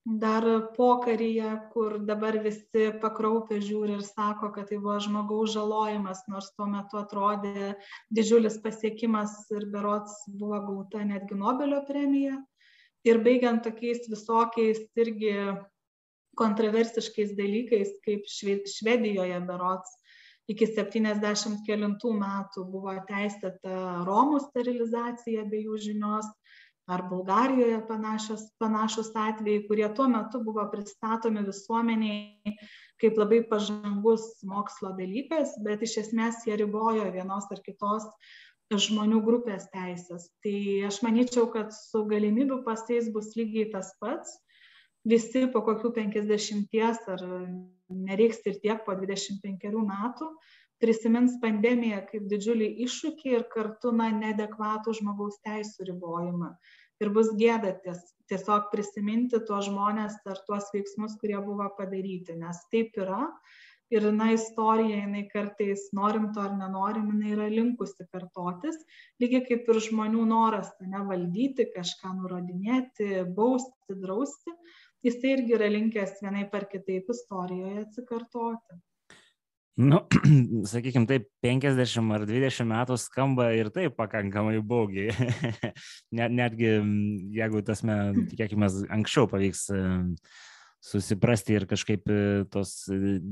[0.05, 0.43] dar
[0.75, 6.67] pokaryje, kur dabar visi pakraupę žiūri ir sako, kad tai buvo žmogaus žalojimas, nors tuo
[6.67, 7.73] metu atrodė
[8.11, 12.35] didžiulis pasiekimas ir berots buvo gauta netgi Nobelio premija.
[13.07, 15.35] Ir baigiant tokiais visokiais irgi
[16.39, 20.02] kontroversiškais dalykais, kaip Švedijoje berots
[20.51, 26.27] iki septyniasdešimt kelintų metų buvo teisėta Romų sterilizacija be jų žinios,
[26.91, 32.57] ar Bulgarijoje panašios, panašus atvejai, kurie tuo metu buvo pristatomi visuomeniai
[33.03, 38.07] kaip labai pažangus mokslo dalykas, bet iš esmės jie ribojo vienos ar kitos
[38.73, 40.29] žmonių grupės teisės.
[40.43, 40.55] Tai
[40.87, 44.39] aš manyčiau, kad su galimybių pasais bus lygiai tas pats
[45.07, 47.23] visi po kokių penkiasdešimties ar
[47.93, 50.29] nereiks ir tiek po dvidešimt penkerių metų
[50.83, 56.53] prisimins pandemiją kaip didžiulį iššūkį ir kartu na neadekvatų žmogaus teisų ribojimą.
[57.03, 62.59] Ir bus gėda ties, tiesiog prisiminti tuos žmonės ar tuos veiksmus, kurie buvo padaryti, nes
[62.71, 63.29] taip yra.
[63.93, 68.79] Ir, na, istorija, jinai kartais, norim to ar nenorim, jinai yra linkusi kartotis,
[69.21, 74.55] lygiai kaip ir žmonių noras, ne valdyti, kažką nurodinėti, bausti, drausti
[75.03, 78.81] jisai irgi yra linkęs vienai par kitaip istorijoje atsikartoti.
[79.81, 80.03] Nu,
[80.69, 85.13] sakykime, taip, 50 ar 20 metų skamba ir taip pakankamai baugiai.
[86.17, 86.75] Net, netgi,
[87.33, 89.65] jeigu tas, tikėkime, anksčiau pavyks
[90.83, 92.73] susiprasti ir kažkaip e, tos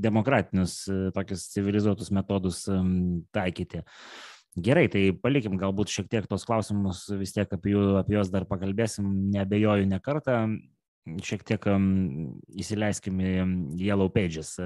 [0.02, 2.62] demokratinius, e, tokius civilizuotus metodus
[3.36, 3.82] taikyti.
[4.56, 8.48] Gerai, tai palikim galbūt šiek tiek tos klausimus, vis tiek apie, jų, apie juos dar
[8.48, 9.06] pakalbėsim,
[9.36, 10.40] nebejoju ne kartą,
[11.24, 11.86] šiek tiek um,
[12.58, 13.32] įsileiskim į
[13.82, 14.56] Yellow Pages.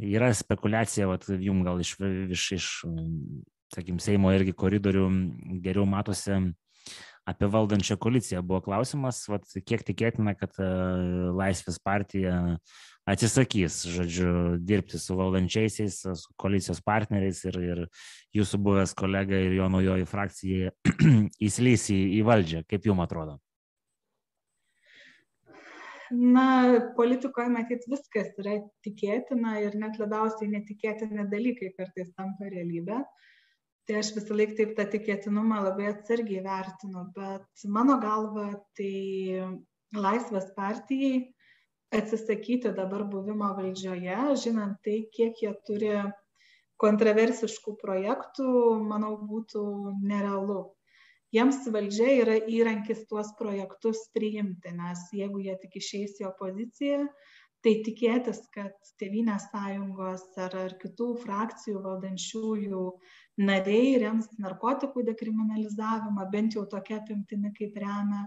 [0.00, 1.96] Yra spekulacija, vat, jum gal iš,
[2.32, 2.68] iš, iš
[3.74, 5.06] sakykim, Seimo irgi koridorių
[5.64, 6.38] geriau matosi
[7.28, 8.40] apie valdančią koaliciją.
[8.46, 10.56] Buvo klausimas, vat, kiek tikėtina, kad
[11.36, 12.38] Laisvės partija
[13.10, 14.32] atsisakys, žodžiu,
[14.66, 17.84] dirbti su valdančiaisiais, su koalicijos partneriais ir, ir
[18.36, 20.74] jūsų buvęs kolega ir jo naujoji frakcija
[21.48, 22.64] įslys į, į valdžią.
[22.70, 23.38] Kaip jums atrodo?
[26.10, 26.44] Na,
[26.96, 32.98] politikoje matyt viskas yra tikėtina ir net labiausiai netikėtini dalykai kartais tampa realybė.
[33.86, 39.46] Tai aš visą laiką taip tą tikėtinumą labai atsargiai vertinu, bet mano galva tai
[39.90, 41.32] Laisvės partijai
[41.90, 45.94] atsisakyti dabar buvimo valdžioje, žinant tai, kiek jie turi
[46.80, 48.50] kontroversiškų projektų,
[48.86, 49.64] manau, būtų
[50.06, 50.62] nerealu.
[51.34, 57.04] Jiems valdžia yra įrankis tuos projektus priimti, nes jeigu jie tik išeis į opoziciją,
[57.64, 62.84] tai tikėtis, kad Tevinės sąjungos ar, ar kitų frakcijų valdančiųjų
[63.46, 68.26] nariai rems narkotikų dekriminalizavimą, bent jau tokia apimtimi, kaip remia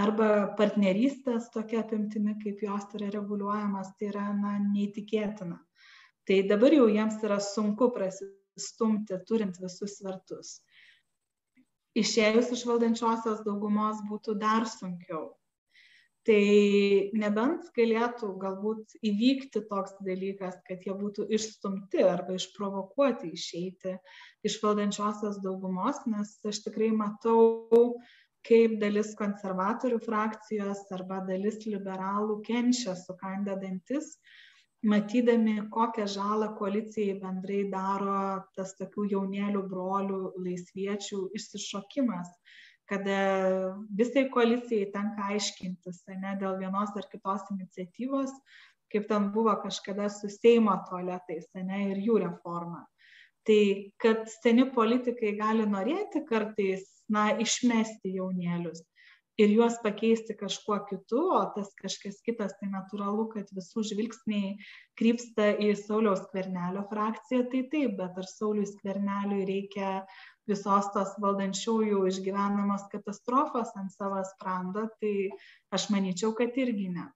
[0.00, 5.58] arba partnerystės tokia apimtimi, kaip jos yra reguliuojamas, tai yra na, neįtikėtina.
[6.28, 10.60] Tai dabar jau jiems yra sunku prasistumti, turint visus svertus.
[11.98, 15.30] Išėjus iš valdančiosios daugumos būtų dar sunkiau.
[16.28, 16.42] Tai
[17.16, 23.96] nebent galėtų galbūt įvykti toks dalykas, kad jie būtų išstumti arba išprovokuoti išeiti
[24.46, 27.96] iš valdančiosios daugumos, nes aš tikrai matau
[28.46, 34.12] kaip dalis konservatorių frakcijos arba dalis liberalų kenčia sukandę dantis,
[34.82, 42.30] matydami, kokią žalą koalicijai bendrai daro tas tokių jaunėlių brolių laisviečių išsišokimas,
[42.90, 43.18] kada
[43.96, 48.32] visai koalicijai tenka aiškintis, ne dėl vienos ar kitos iniciatyvos,
[48.90, 52.86] kaip ten buvo kažkada su Seimo tualetais, ne, ir jų reforma.
[53.46, 53.60] Tai
[54.02, 58.82] kad seni politikai gali norėti kartais na, išmesti jaunėlius
[59.40, 64.56] ir juos pakeisti kažkuo kitu, o tas kažkas kitas, tai natūralu, kad visų žvilgsniai
[65.00, 70.02] krypsta į Sauliaus skvernelio frakciją, tai taip, bet ar Sauliui skverneliui reikia
[70.50, 75.30] visos tos valdančiųjų išgyvenamos katastrofos ant savo sprando, tai
[75.72, 77.08] aš manyčiau, kad irgi ne.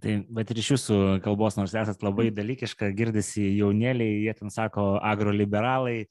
[0.00, 4.94] Tai, bet ir iš jūsų kalbos, nors esat labai dalykiška, girdisi jaunėliai, jie ten sako
[5.04, 6.06] agroliberalai,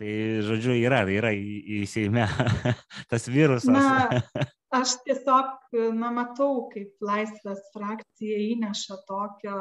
[0.00, 2.24] Tai, žodžiu, yra, yra į, į Seime
[3.10, 3.68] tas virusas.
[3.68, 4.22] Na,
[4.80, 5.50] aš tiesiog,
[5.92, 9.58] na, matau, kaip laisvės frakcija įneša tokio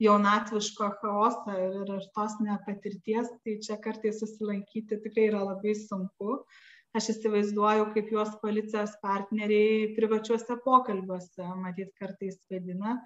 [0.00, 6.40] jaunatviško chaosą ir, ir tos nepatirties, tai čia kartais susilankyti tikrai yra labai sunku.
[6.96, 12.96] Aš įsivaizduoju, kaip juos koalicijos partneriai privačiuose pokalbiuose, matyt, kartais vedina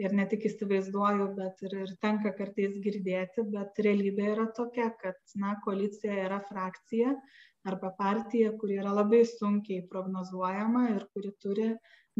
[0.00, 5.18] ir ne tik įsivaizduoju, bet ir, ir tenka kartais girdėti, bet realybė yra tokia, kad
[5.42, 7.14] na, koalicija yra frakcija
[7.68, 11.70] arba partija, kuri yra labai sunkiai prognozuojama ir kuri turi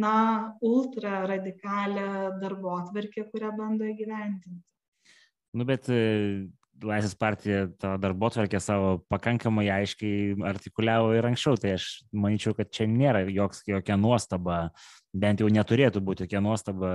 [0.01, 0.15] na,
[0.61, 4.61] ultra radikalią darbo atverkę, kurią bando įgyvendinti.
[5.57, 5.89] Nu, bet
[6.87, 12.71] Laisvės partija tą darbo tvarkę savo pakankamai aiškiai artikuliavo ir anksčiau, tai aš manyčiau, kad
[12.73, 14.63] čia nėra joks, jokia nuostaba,
[15.13, 16.95] bent jau neturėtų būti jokia nuostaba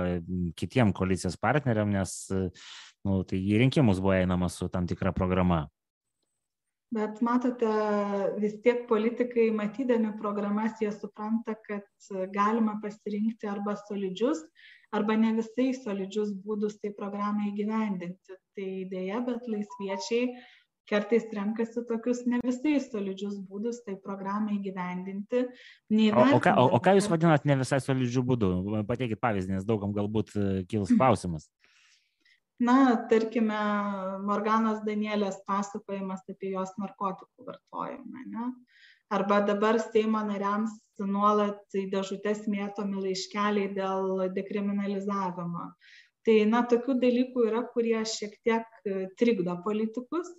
[0.58, 5.66] kitiem koalicijos partneriam, nes nu, tai į rinkimus buvo einama su tam tikra programa.
[6.94, 7.70] Bet matote,
[8.38, 11.86] vis tiek politikai, matydami programas, jie supranta, kad
[12.30, 14.44] galima pasirinkti arba solidžius,
[14.96, 18.38] arba ne visai solidžius būdus tai programai įgyvendinti.
[18.56, 20.36] Tai dėja, bet laisviečiai
[20.86, 25.44] kartais renkasi tokius ne visai solidžius būdus tai programai įgyvendinti.
[26.12, 28.50] O, o, ką, o, o ką Jūs vadinat ne visai solidžių būdų?
[28.88, 31.48] Pateikit pavyzdį, nes daugam galbūt e, kils klausimas.
[32.62, 33.58] Na, tarkime,
[34.24, 38.22] Morganos Danielės pasakojimas apie jos narkotikų vartojimą.
[38.32, 38.46] Ne?
[39.10, 40.72] Arba dabar Seimo nariams
[41.04, 45.70] nuolat į dėžutės mėtomi laiškeliai dėl dekriminalizavimo.
[46.26, 50.32] Tai, na, tokių dalykų yra, kurie šiek tiek e, trikdo politikus,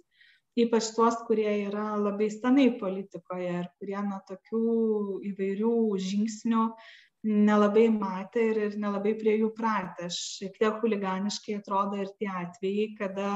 [0.59, 4.63] ypač tuos, kurie yra labai senai politikoje ir kurie, na, tokių
[5.31, 5.75] įvairių
[6.09, 6.65] žingsnių
[7.25, 10.09] nelabai matė ir, ir nelabai prie jų pratę.
[10.13, 13.31] Šiek tiek huliganiškai atrodo ir tie atvejai, kada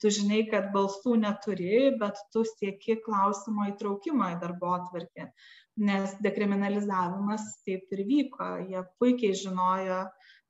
[0.00, 5.30] tu žinai, kad balsų neturi, bet tu sieki klausimo įtraukimo į darbo atvarkę.
[5.76, 8.50] Nes dekriminalizavimas taip ir vyko.
[8.70, 10.06] Jie puikiai žinojo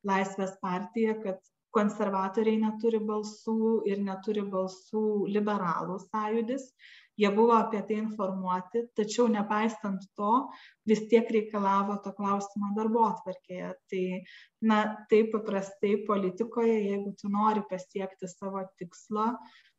[0.06, 1.40] Laisvės partija, kad
[1.74, 6.70] konservatoriai neturi balsų ir neturi balsų liberalų sąjūdis.
[7.16, 10.32] Jie buvo apie tai informuoti, tačiau nepaisant to,
[10.88, 13.70] vis tiek reikalavo to klausimo darbo atvarkėje.
[13.92, 14.02] Tai,
[14.70, 19.32] na, taip paprastai politikoje, jeigu tu nori pasiekti savo tikslo,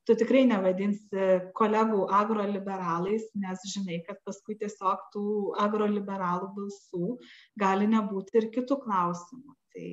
[0.07, 5.25] tu tikrai nevadinsi kolegų agroliberalais, nes žinai, kad paskui tiesiog tų
[5.65, 7.17] agroliberalų balsų
[7.59, 9.57] gali nebūti ir kitų klausimų.
[9.75, 9.89] Tai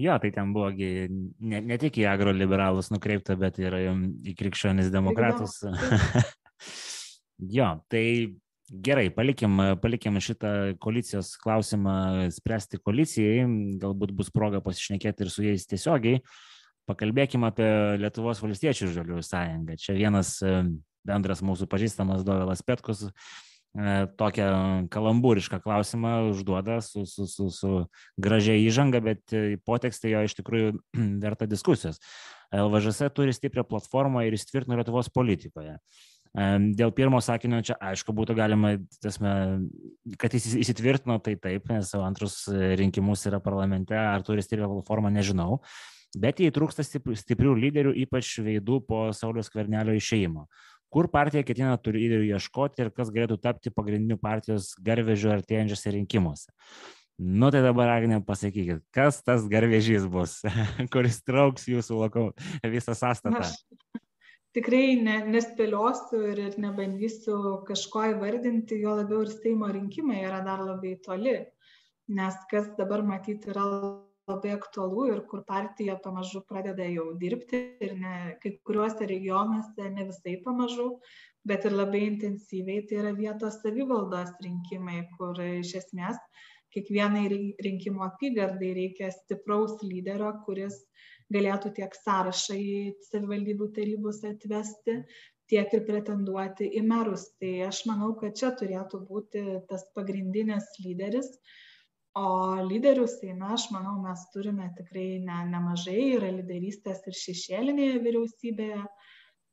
[0.00, 5.58] Jo, tai ten buvo ne, ne tik į agroliberalus nukreipta, bet ir į krikščionis demokratus.
[7.56, 8.04] jo, tai
[8.70, 13.44] gerai, palikim, palikim šitą koalicijos klausimą spręsti koalicijai,
[13.82, 16.22] galbūt bus proga pasišnekėti ir su jais tiesiogiai.
[16.88, 17.68] Pakalbėkime apie
[18.00, 19.76] Lietuvos valstiečių žaliųjų sąjungą.
[19.78, 20.38] Čia vienas
[21.06, 23.04] bendras mūsų pažįstamas Dovelas Petkus
[24.18, 27.70] tokią kalambūrišką klausimą užduoda su, su, su, su
[28.18, 29.34] gražia įžanga, bet
[29.66, 30.72] potekstė jo iš tikrųjų
[31.24, 32.00] verta diskusijos.
[32.50, 35.76] LVŽS turi stiprią platformą ir įsitvirtino Lietuvos politikoje.
[35.78, 39.34] E, dėl pirmo sakinio čia aišku būtų galima, tasme,
[40.18, 45.60] kad jis įsitvirtino, tai taip, nes antrus rinkimus yra parlamente, ar turi stiprią platformą, nežinau.
[46.18, 50.48] Bet jai trūksta stiprių lyderių, ypač veidų po Saulius Kvernelio išėjimo
[50.90, 56.50] kur partija ketina lyderių ieškoti ir kas galėtų tapti pagrindiniu partijos garvežiu artėjančiose rinkimuose.
[57.20, 60.38] Nu tai dabar, Agne, pasakykit, kas tas garvežys bus,
[60.92, 62.22] kuris trauks jūsų loko,
[62.64, 63.42] visą sąstatą?
[63.44, 63.58] Aš
[64.56, 70.64] tikrai ne, nespėliosiu ir, ir nebandysiu kažko įvardinti, jo labiau ir Seimo rinkimai yra dar
[70.64, 71.36] labai toli,
[72.10, 73.66] nes kas dabar matyti yra
[74.30, 80.06] labai aktualu ir kur partija pamažu pradeda jau dirbti ir ne, kai kuriuose regionuose ne
[80.12, 80.88] visai pamažu,
[81.46, 86.18] bet ir labai intensyviai, tai yra vietos savivaldos rinkimai, kur iš esmės
[86.74, 87.24] kiekvienai
[87.66, 90.76] rinkimo apygardai reikia stipraus lyderio, kuris
[91.34, 92.76] galėtų tiek sąrašą į
[93.08, 95.00] savivaldybių tarybus atvesti,
[95.50, 97.26] tiek ir pretenduoti į merus.
[97.42, 101.30] Tai aš manau, kad čia turėtų būti tas pagrindinis lyderis,
[102.18, 102.26] o
[102.66, 108.84] lyderių seime aš manau mes turime tikrai ne, nemažai, yra lyderystės ir šešėlinėje vyriausybėje.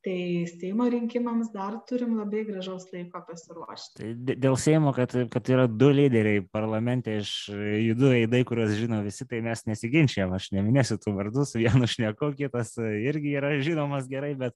[0.07, 3.97] Tai Seimo rinkimams dar turim labai gražaus laiko pasiruošti.
[3.97, 9.25] Tai dėl Seimo, kad, kad yra du lyderiai parlamente iš judų eidai, kuriuos žino visi,
[9.27, 14.55] tai mes nesiginčiam, aš neminėsiu tų vardus, vienu šneku, kitas irgi yra žinomas gerai, bet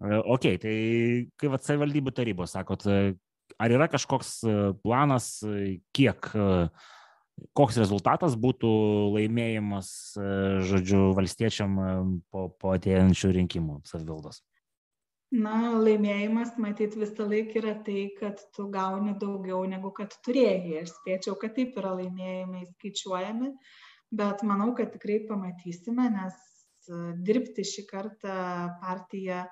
[0.00, 0.74] ok, tai
[1.42, 4.38] kaip savivaldybių tarybos, sakot, ar yra kažkoks
[4.86, 5.32] planas,
[5.98, 6.86] kiek uh,
[7.56, 8.70] koks rezultatas būtų
[9.14, 10.26] laimėjimas, e,
[10.66, 11.94] žodžiu, valstiečiam e,
[12.30, 14.42] po, po atėjančių rinkimų savivaldos?
[15.34, 20.84] Na, laimėjimas, matyt, visą laiką yra tai, kad tu gauni daugiau negu kad turėjai.
[20.84, 23.50] Aš spėčiau, kad taip yra laimėjimai skaičiuojami,
[24.14, 26.36] bet manau, kad tikrai pamatysime, nes
[26.86, 28.36] e, dirbti šį kartą
[28.84, 29.46] partija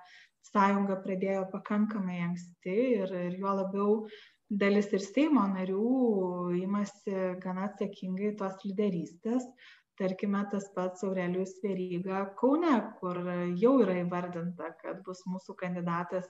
[0.52, 3.98] sąjunga pradėjo pakankamai anksti ir, ir juo labiau
[4.52, 9.46] dalis ir Seimo narių imasi gana atsakingai tos lyderystės.
[10.00, 13.20] Tarkime, tas pats Aurelijus Veryga Kaune, kur
[13.60, 16.28] jau yra įvardinta, kad bus mūsų kandidatas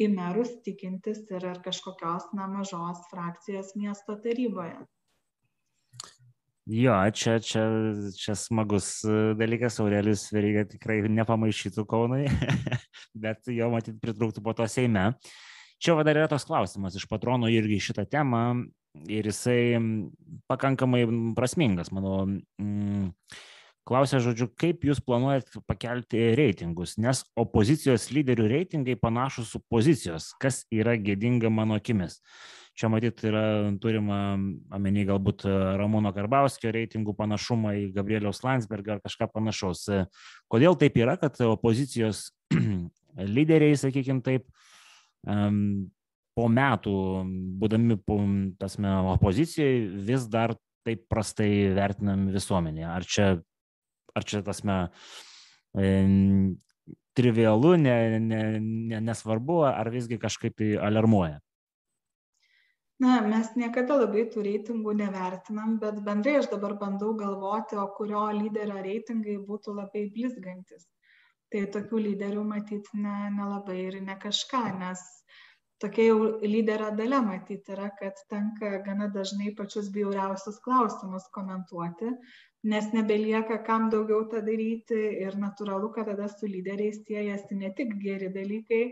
[0.00, 4.78] į merus tikintis ir kažkokios na, mažos frakcijos miesto taryboje.
[6.66, 7.62] Jo, čia, čia,
[8.18, 8.88] čia smagus
[9.38, 12.24] dalykas, Aurelijus Veryga tikrai nepamaišytų Kaunui,
[13.26, 15.12] bet jo matyt pritrūktų po to Seime.
[15.12, 15.36] Uh,
[15.82, 18.42] Čia va dar yra toks klausimas iš patrono irgi šitą temą
[19.12, 19.76] ir jisai
[20.48, 21.04] pakankamai
[21.36, 22.24] prasmingas, manau.
[22.60, 23.12] Mm,
[23.86, 30.64] Klausia, žodžiu, kaip jūs planuojat pakelti reitingus, nes opozicijos lyderių reitingai panašus su pozicijos, kas
[30.74, 32.18] yra gėdinga mano akimis.
[32.76, 34.18] Čia matyt yra turima
[34.74, 35.46] omeny galbūt
[35.78, 39.86] Ramūno Karbauskio reitingų panašumą į Gabrieliaus Landsbergą ar kažką panašaus.
[40.50, 42.32] Kodėl taip yra, kad opozicijos
[43.38, 44.50] lyderiai, sakykime taip,
[46.36, 46.96] po metų,
[47.60, 47.98] būdami
[48.60, 50.54] tasme, opozicijoje, vis dar
[50.86, 52.90] taip prastai vertinami visuomenėje.
[52.92, 53.26] Ar čia,
[54.14, 54.76] ar čia tasme,
[57.16, 61.40] trivialu, ne, ne, ne, nesvarbu, ar visgi kažkaip tai alarmuoja?
[63.00, 68.22] Na, mes niekada labai tų reitingų nevertinam, bet bendrai aš dabar bandau galvoti, o kurio
[68.32, 70.86] lyderio reitingai būtų labai blizgantis.
[71.54, 75.02] Tai tokių lyderių matyti nelabai ne ir ne kažką, nes
[75.82, 82.12] tokia jau lyderio dalia matyt yra, kad tenka gana dažnai pačius bjauriausius klausimus komentuoti,
[82.72, 87.94] nes nebelieka kam daugiau tą daryti ir natūralu, kad tada su lyderiais siejasi ne tik
[88.02, 88.84] geri dalykai,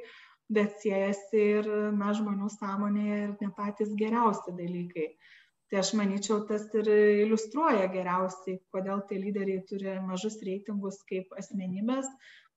[0.54, 5.08] bet siejasi ir na, žmonių sąmonėje ir ne patys geriausi dalykai.
[5.72, 6.88] Tai aš manyčiau, tas ir
[7.24, 12.10] iliustruoja geriausiai, kodėl tie lyderiai turi mažus reitingus kaip asmenybės,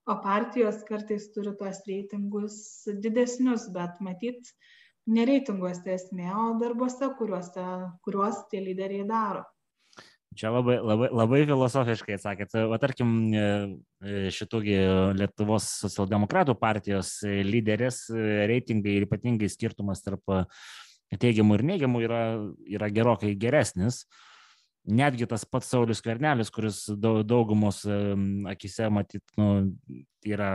[0.08, 2.58] o partijos kartais turi tuos reitingus
[3.04, 4.54] didesnius, bet matyt,
[5.08, 7.68] nereitinguose esmė, o darbuose, kuriuose,
[8.06, 9.46] kuriuos tie lyderiai daro.
[10.38, 12.56] Čia labai, labai, labai filosofiškai atsakėt.
[12.70, 13.46] O tarkim, e,
[14.04, 14.76] e, šitųgi
[15.18, 18.04] Lietuvos socialdemokratų partijos lyderės
[18.52, 20.36] reitingai ir ypatingai skirtumas tarp
[21.16, 22.22] teigiamų ir neigiamų yra,
[22.78, 24.04] yra gerokai geresnis.
[24.88, 27.82] Netgi tas pats Saulis Kvernelis, kuris daugumos
[28.48, 29.50] akise, matyt, nu,
[30.24, 30.52] yra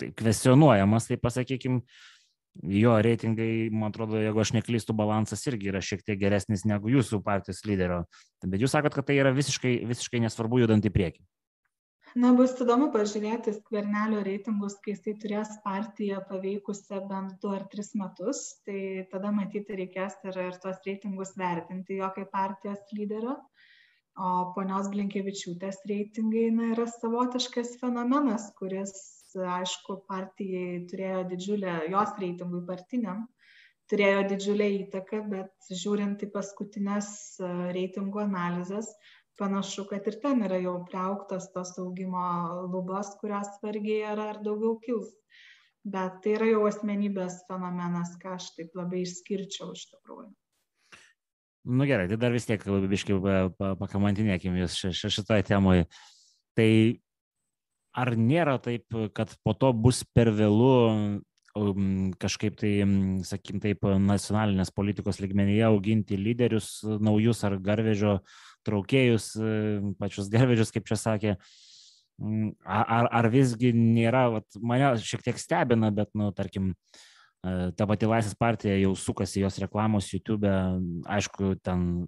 [0.00, 1.78] tai, kvestionuojamas, tai pasakykim,
[2.82, 7.22] jo reitingai, man atrodo, jeigu aš neklystu, balansas irgi yra šiek tiek geresnis negu jūsų
[7.24, 8.02] partijos lyderio.
[8.42, 11.24] Bet jūs sakot, kad tai yra visiškai, visiškai nesvarbu judant į priekį.
[12.12, 17.94] Na, bus įdomu pažiūrėti skvernelio reitingus, kai jisai turės partiją paveikusią bent 2 ar 3
[18.02, 23.38] metus, tai tada matyti reikės ir, ir tuos reitingus vertinti jo kaip partijos lyderio.
[24.20, 28.92] O ponios Blinkevičiūtės reitingai na, yra savotiškas fenomenas, kuris
[29.40, 33.22] aišku, partijai turėjo didžiulę, jos reitingui partiniam,
[33.88, 37.08] turėjo didžiulę įtaką, bet žiūrint į paskutinės
[37.40, 37.48] e,
[37.78, 38.90] reitingų analizės,
[39.40, 42.26] panašu, kad ir ten yra jau priauktos tos augimo
[42.74, 45.16] lubos, kurios vargiai ar, ar daugiau kils.
[45.96, 50.30] Bet tai yra jau asmenybės fenomenas, ką aš taip labai išskirčiau iš tikrųjų.
[51.64, 53.16] Nu gerai, tai dar vis tiek biškai
[53.78, 55.86] pakamantinėkim jūs šitoje temoje.
[56.58, 56.70] Tai
[57.94, 60.72] ar nėra taip, kad po to bus per vėlų
[61.54, 62.72] um, kažkaip tai,
[63.28, 68.18] sakykim, taip, nacionalinės politikos ligmenyje auginti lyderius naujus ar garvežio
[68.66, 69.32] traukėjus,
[70.00, 71.36] pačius garvežius, kaip čia sakė.
[72.66, 76.72] Ar, ar visgi nėra, vat, mane šiek tiek stebina, bet, nu, tarkim,
[77.42, 80.50] ta pati Laisvės partija jau sukasi jos reklamos YouTube,
[81.10, 82.04] aišku, ten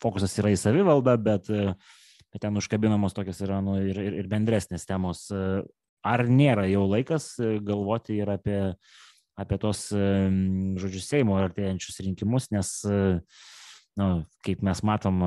[0.00, 1.74] fokusas yra į savivaldą, bet uh,
[2.32, 5.26] bet ten užkabinamos tokios yra nu, ir, ir, ir bendresnės temos.
[6.00, 8.60] Ar nėra jau laikas e, galvoti ir apie,
[9.40, 13.18] apie tos, žodžiu, Seimo artėjančius rinkimus, nes, e,
[13.98, 14.08] nu,
[14.46, 15.22] kaip mes matom,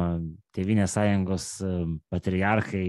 [0.53, 1.71] Tevinės sąjungos e,
[2.13, 2.85] patriarchai,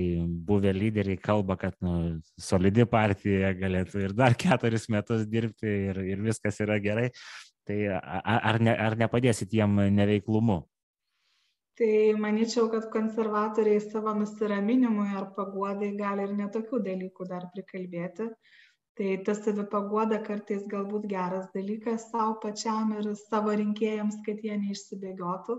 [0.46, 6.22] buvę lyderiai kalba, kad nu, solidi partija galėtų ir dar keturis metus dirbti ir, ir
[6.26, 7.08] viskas yra gerai.
[7.64, 10.60] Tai ar, ne, ar nepadėsit jiem neveiklumu?
[11.78, 18.28] tai manyčiau kad konservatoriai savo nusiraminimui ar paguodai gali ir netokių dalykų dar prikalbėti
[18.98, 25.58] tai ta savipaguoda kartais galbūt geras dalykas sau pačiam ir savo rinkėjams kad jie neišsibėgiotų.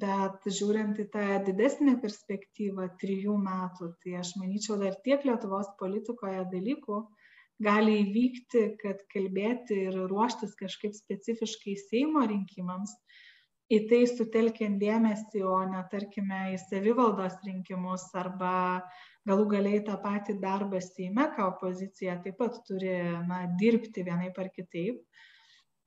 [0.00, 6.46] Bet žiūrint į tą didesnę perspektyvą trijų metų tai aš manyčiau dar tiek lietuvos politikoje
[6.54, 7.02] dalykų
[7.62, 12.96] gali įvykti kad kalbėti ir ruoštis kažkaip specifiškai seimo rinkimams
[13.72, 18.82] į tai sutelkiant dėmesį, o ne tarkime į savivaldos rinkimus arba
[19.28, 22.94] galų galiai tą patį darbą Seime, ką opozicija taip pat turi
[23.28, 25.02] na, dirbti vienai par kitaip.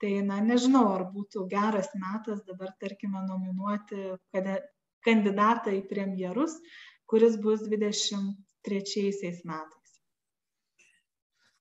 [0.02, 4.14] Tai, na, nežinau, ar būtų geras metas dabar, tarkime, nominuoti
[5.06, 6.60] kandidatą į premjerus,
[7.10, 9.96] kuris bus 23 metais.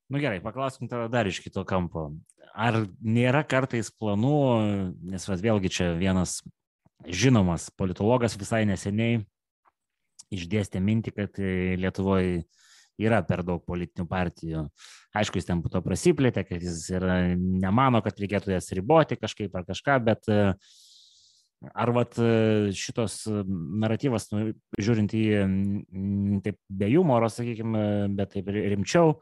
[0.06, 2.10] Na nu, gerai, paklauskim tada dar iš kito kampo
[2.56, 4.36] ar nėra kartais planų,
[5.12, 6.40] nes vėlgi čia vienas
[7.04, 9.20] žinomas politologas visai neseniai
[10.34, 11.38] išdėstė mintį, kad
[11.78, 12.44] Lietuvoje
[12.96, 14.64] yra per daug politinių partijų.
[15.16, 19.54] Aišku, jis ten po to prasiplėtė, kad jis yra, nemano, kad reikėtų jas riboti kažkaip
[19.56, 20.30] ar kažką, bet
[21.72, 22.16] ar vat,
[22.76, 23.22] šitos
[23.82, 25.24] naratyvas, nu, žiūrint į
[26.44, 27.84] taip be humoro, sakykime,
[28.16, 29.16] bet taip rimčiau,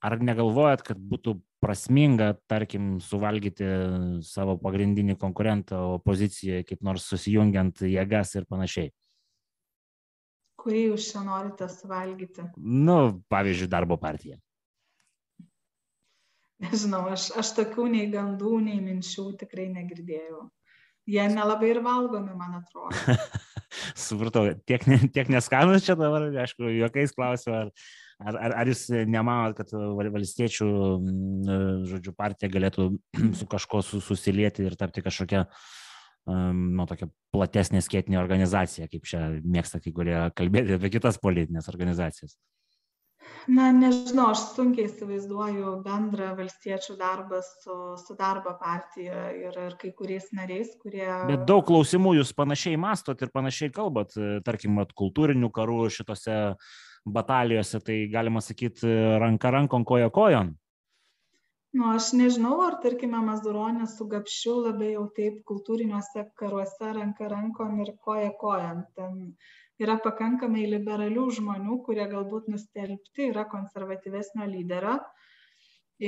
[0.00, 3.66] ar negalvojat, kad būtų prasminga, tarkim, suvalgyti
[4.26, 8.92] savo pagrindinį konkurentą opozicijoje, kaip nors susijungiant jėgas ir panašiai?
[10.60, 12.44] Kurį jūs čia norite suvalgyti?
[12.58, 12.96] Nu,
[13.32, 14.36] pavyzdžiui, darbo partija.
[16.60, 20.42] Nežinau, aš, aš tokių nei gandų, nei minčių tikrai negirdėjau.
[21.08, 23.16] Jie nelabai ir valgomi, man atrodo.
[24.04, 24.84] Supratau, tiek,
[25.14, 27.72] tiek neskanus čia dabar, aišku, juokais klausiu, ar,
[28.20, 29.72] Ar, ar, ar jūs nemanot, kad
[30.12, 30.68] valstiečių,
[31.88, 32.90] žodžiu, partija galėtų
[33.38, 35.46] su kažko susilieti ir tapti kažkokia,
[36.28, 42.36] nu, tokia platesnė skėtinė organizacija, kaip čia mėgsta kai kurie kalbėti apie kitas politinės organizacijas?
[43.48, 49.94] Na, nežinau, aš sunkiai įsivaizduoju bendrą valstiečių darbą su, su darbo partija ir, ir kai
[49.96, 51.08] kuriais nariais, kurie...
[51.30, 54.12] Bet daug klausimų jūs panašiai mastot ir panašiai kalbat,
[54.44, 58.90] tarkim, kultūrinių karų šitose uh, batalijose, tai galima sakyti
[59.22, 60.54] ranka rankon, koja kojon.
[61.72, 67.76] Nu, aš nežinau, ar tarkime Mazuronė su Gapšiu labai jau taip kultūriniuose karuose ranka rankon
[67.84, 68.82] ir koja kojon.
[68.98, 69.20] Ten
[69.78, 74.96] yra pakankamai liberalių žmonių, kurie galbūt nustelbti yra konservatyvesnio lyderio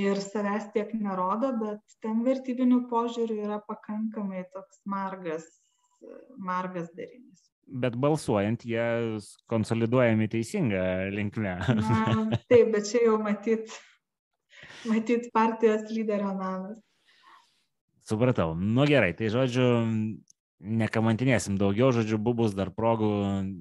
[0.03, 5.47] ir savęs tiek nerodo, bet ten vertybinių požiūrių yra pakankamai toks margas,
[6.51, 7.51] margas darinys.
[7.67, 8.85] Bet balsuojant, jie
[9.49, 11.55] konsoliduojami teisingą linkmę.
[11.79, 13.71] Na, taip, bet čia jau matyt,
[14.89, 16.81] matyt partijos lyderio namas.
[18.03, 18.57] Supratau.
[18.59, 19.67] Nu gerai, tai žodžiu,
[20.63, 23.11] nekamantinėsim daugiau, žodžiu, bus dar progų,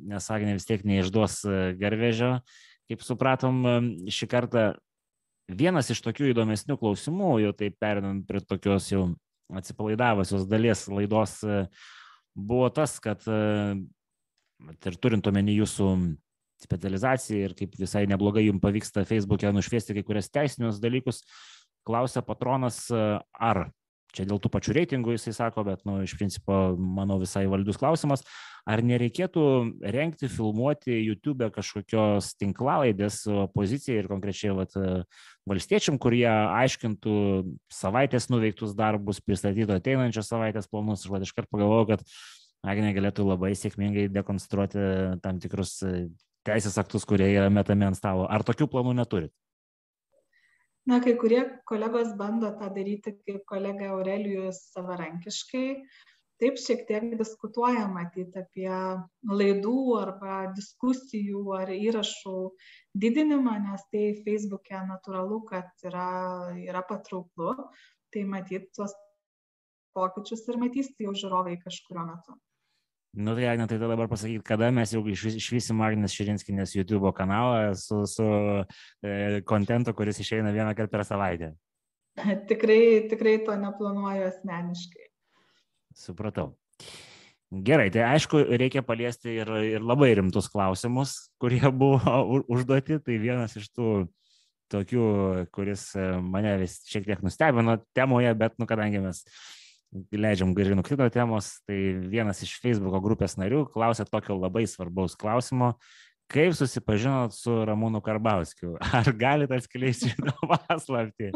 [0.09, 2.39] nes Agnė vis tiek neišduos e, garvežio.
[2.89, 3.75] Kaip supratom, e,
[4.13, 4.65] šį kartą
[5.51, 9.07] vienas iš tokių įdomesnių klausimų, jau taip perinant prie tokios jau
[9.57, 11.65] atsipalaidavusios dalies laidos, e,
[12.35, 13.23] buvo tas, kad
[14.85, 15.89] ir turint omeny jūsų
[16.61, 21.23] specializaciją ir kaip visai neblogai jums pavyksta Facebook'e nušviesti kai kurias teisinius dalykus,
[21.87, 23.65] klausia patronas, ar
[24.15, 28.25] čia dėl tų pačių reitingų jisai sako, bet, nu, iš principo, manau, visai valdus klausimas,
[28.69, 29.43] ar nereikėtų
[29.93, 34.75] renkti, filmuoti YouTube kažkokios tinklalaidės opozicijai ir konkrečiai vat,
[35.49, 37.15] valstiečiam, kurie aiškintų
[37.73, 41.07] savaitės nuveiktus darbus, pristatytų ateinančios savaitės planus.
[41.09, 42.05] Aš iš karto pagalvojau, kad
[42.61, 44.81] Agnė galėtų labai sėkmingai dekonstruoti
[45.23, 45.79] tam tikrus
[46.45, 48.27] teisės aktus, kurie yra metami ant stalo.
[48.29, 49.33] Ar tokių planų neturit?
[50.89, 55.67] Na kai kurie kolegos bando tą daryti kaip kolega aurelijus savarankiškai.
[56.41, 58.71] Taip šiek tiek diskutuoja matyt apie
[59.41, 62.37] laidų arba diskusijų ar įrašų
[63.03, 66.09] didinimą nes tai feisbuke natūralu kad yra
[66.65, 67.53] yra patrauklu.
[68.11, 68.95] Tai matyt tuos
[69.95, 72.41] pokyčius ir matys jau žiūrovai kažkuriuo metu
[73.11, 78.05] Nu tai, Agne, tai dabar pasakyti, kada mes jau išvysim Agnės Širinskinės YouTube kanalą su,
[78.07, 78.27] su
[79.03, 81.51] e, kontentu, kuris išeina vieną kartą per savaitę.
[82.47, 85.09] Tikrai, tikrai to neplanuoju asmeniškai.
[85.95, 86.53] Supratau.
[87.51, 92.15] Gerai, tai aišku, reikia paliesti ir, ir labai rimtus klausimus, kurie buvo
[92.47, 93.01] užduoti.
[93.03, 93.89] Tai vienas iš tų
[94.71, 95.07] tokių,
[95.51, 95.89] kuris
[96.23, 99.25] mane vis šiek tiek nustebino temoje, bet, nu, kadangi mes
[99.91, 101.77] leidžiam gerai nukrito temos, tai
[102.11, 105.73] vienas iš Facebook grupės narių klausė tokio labai svarbaus klausimo,
[106.31, 108.77] kaip susipažinot su Ramūnu Karbauskiu?
[108.99, 111.31] Ar galite atskleisti šitą paslaptį?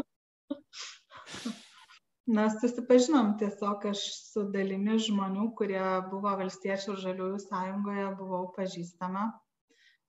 [2.26, 4.00] Na, susipažinom tiesiog aš
[4.32, 9.28] su dalimi žmonių, kurie buvo Valstiečių ir Žaliųjų sąjungoje, buvau pažįstama,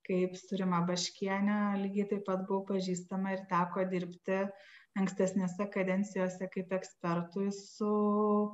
[0.08, 6.74] kaip Surima Baškienė, lygiai taip pat buvau pažįstama ir teko dirbti uh, ankstesnėse kadencijose kaip
[6.78, 7.92] ekspertui su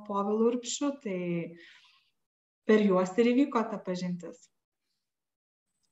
[0.08, 1.20] Povilu Urpšiu, tai
[2.68, 4.48] per juos ir įvyko ta pažintis.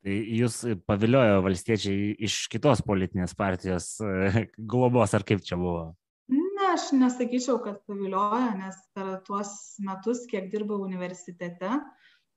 [0.03, 0.57] Tai jūs
[0.89, 3.95] paviliojo valstiečiai iš kitos politinės partijos
[4.73, 5.93] globos, ar kaip čia buvo?
[6.33, 9.53] Ne, aš nesakyčiau, kad paviliojo, nes per tuos
[9.85, 11.77] metus, kiek dirbau universitete,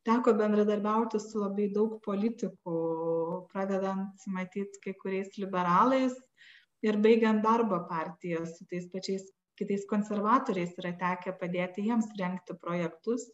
[0.05, 2.77] teko bendradarbiauti su labai daug politikų,
[3.49, 6.13] pradedant matyti kai kuriais liberalais,
[6.83, 9.25] ir baigiant darbo partiją su tais pačiais
[9.59, 13.27] kitais konservatoriais yra tekę padėti jiems rengti projektus,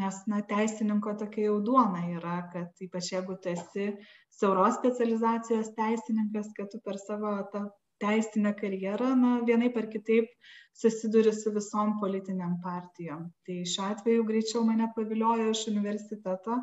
[0.00, 3.90] nes na, teisininko tokia jau duona yra, kad ypač jeigu tu esi
[4.38, 7.66] siauros specializacijos teisininkas, kad tu per savo tą
[8.02, 10.30] teisinę karjerą, na, vienai per kitaip
[10.82, 13.28] susiduri su visom politiniam partijom.
[13.46, 16.58] Tai šiuo atveju greičiau mane paviliojo iš universiteto,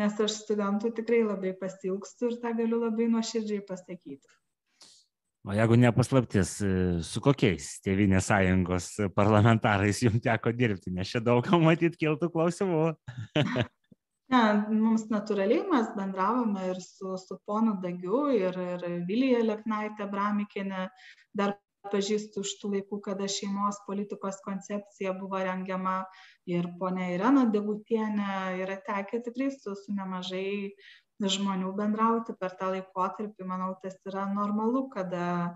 [0.00, 4.36] nes aš studentų tikrai labai pasilgstu ir tą galiu labai nuoširdžiai pasakyti.
[5.46, 6.68] O jeigu nepaslaptis, e,
[7.06, 12.80] su kokiais Tėvinės sąjungos parlamentarais jums teko dirbti, nes čia daug kam matyt kiltų klausimų.
[14.34, 14.42] ne,
[14.72, 20.88] mums natūraliai mes bendravome ir su, su ponu Dagiu, ir, ir Vilija Leknaitė Bramikinė,
[21.30, 21.54] dar
[21.92, 26.00] pažįstu iš tų laikų, kada šeimos politikos koncepcija buvo rengiama
[26.50, 30.74] ir ponia Irena Degutienė yra tekę tikrai su, su nemažai
[31.20, 35.54] žmonių bendrauti per tą laikotarpį, manau, tas yra normalu, kada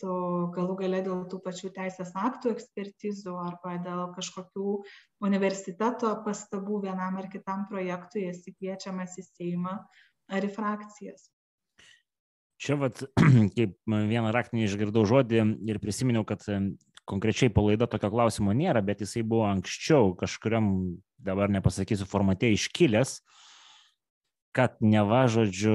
[0.00, 0.12] tu
[0.54, 4.76] galų gale dėl tų pačių teisės aktų ekspertizų arba dėl kažkokių
[5.24, 9.76] universiteto pastabų vienam ar kitam projektui esi kviečiamas į Seimą
[10.30, 11.28] ar į frakcijas.
[12.60, 13.02] Čia, vat,
[13.56, 16.44] kaip vieną raktinį išgirdau žodį ir prisiminiau, kad
[17.08, 23.16] konkrečiai po laida tokio klausimo nėra, bet jisai buvo anksčiau kažkuriam, dabar nepasakysiu, formate iškilęs.
[23.20, 23.49] Uh,
[24.56, 25.74] kad neva, žodžiu,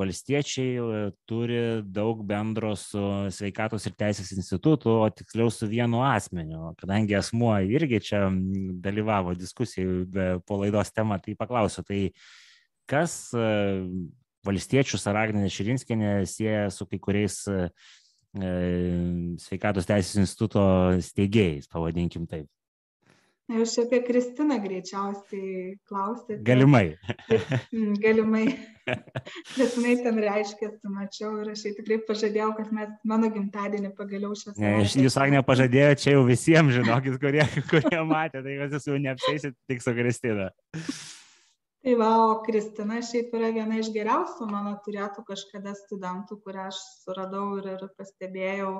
[0.00, 3.02] valstiečiai e, turi daug bendro su
[3.34, 6.72] sveikatos ir teisės institutu, o tiksliau su vienu asmeniu.
[6.80, 8.24] Kadangi asmuo irgi čia
[8.82, 12.00] dalyvavo diskusijų po laidos tema, tai paklausiu, tai
[12.90, 13.46] kas e,
[14.46, 17.70] valstiečius ar Agnė Širinskinė sieja su kai kuriais e,
[19.40, 20.66] sveikatos teisės instituto
[21.02, 22.50] steigėjais, pavadinkim taip.
[23.46, 26.40] Jūs apie Kristiną greičiausiai klausėte.
[26.46, 26.96] Galimai.
[27.70, 28.46] Mm, galimai.
[29.58, 34.56] Nes jinai ten reiškėsi, mačiau ir aš tikrai pažadėjau, kad mes mano gimtadienį pagaliau šią
[34.56, 35.04] savaitę.
[35.04, 39.84] Jūs, Agne, pažadėjote čia jau visiems, žinokit, kurie, kurie matė, tai jūs jau neapsėsit tik
[39.84, 40.50] su Kristina.
[41.86, 46.80] Tai va, o Kristina šiaip yra viena iš geriausių mano turėtų kažkada studentų, kurią aš
[47.04, 48.72] suradau ir, ir pastebėjau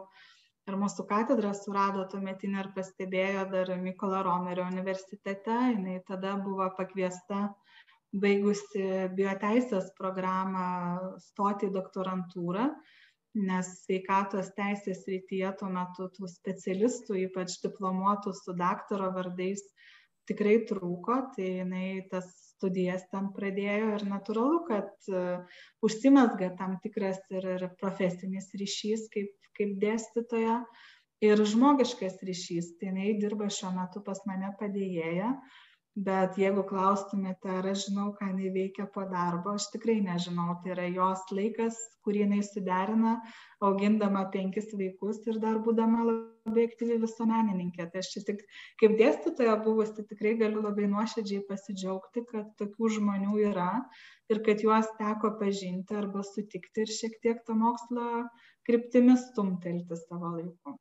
[0.66, 5.56] ir mūsų katedra surado tuometinę ir pastebėjo dar Mykolo Romerio universitete.
[5.76, 7.48] Jis tada buvo pakviesta,
[8.16, 8.84] baigusi
[9.16, 10.66] bioteisės programą,
[11.22, 12.68] stoti į doktorantūrą,
[13.36, 19.62] nes sveikatos teisės rytyje tuo metu tų specialistų, ypač diplomuotų su daktaro vardais,
[20.26, 27.20] tikrai trūko, tai jinai tas studijas ten pradėjo ir natūralu, kad uh, užsimesga tam tikras
[27.30, 30.60] ir, ir profesinis ryšys kaip, kaip dėstytoja
[31.24, 32.74] ir žmogiškas ryšys.
[32.80, 35.32] Tai jinai dirba šiuo metu pas mane padėjėja,
[36.08, 40.58] bet jeigu klaustumėte, ar aš žinau, ką jinai veikia po darbo, aš tikrai nežinau.
[40.62, 43.18] Tai yra jos laikas, kurį jinai suderina,
[43.64, 47.88] augindama penkis vaikus ir dar būdama labai aktyvi visuomenininkė.
[47.92, 48.44] Tai aš čia tik
[48.82, 53.70] kaip dėstytoja buvusi tikrai galiu labai nuoširdžiai pasidžiaugti, kad tokių žmonių yra
[54.32, 58.26] ir kad juos teko pažinti arba sutikti ir šiek tiek tą mokslo
[58.66, 60.78] kryptimis stumtelti savo laiku.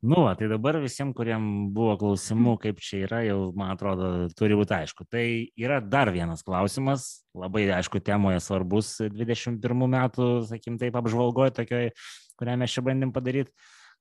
[0.00, 1.42] Nu, va, tai dabar visiems, kuriem
[1.74, 5.08] buvo klausimų, kaip čia yra, jau, man atrodo, turi būti aišku.
[5.10, 5.24] Tai
[5.58, 11.90] yra dar vienas klausimas, labai aišku, temoje svarbus 21 metų, sakim, taip apžvalgoje, tokioj,
[12.38, 13.50] kurią mes čia bandėm padaryti.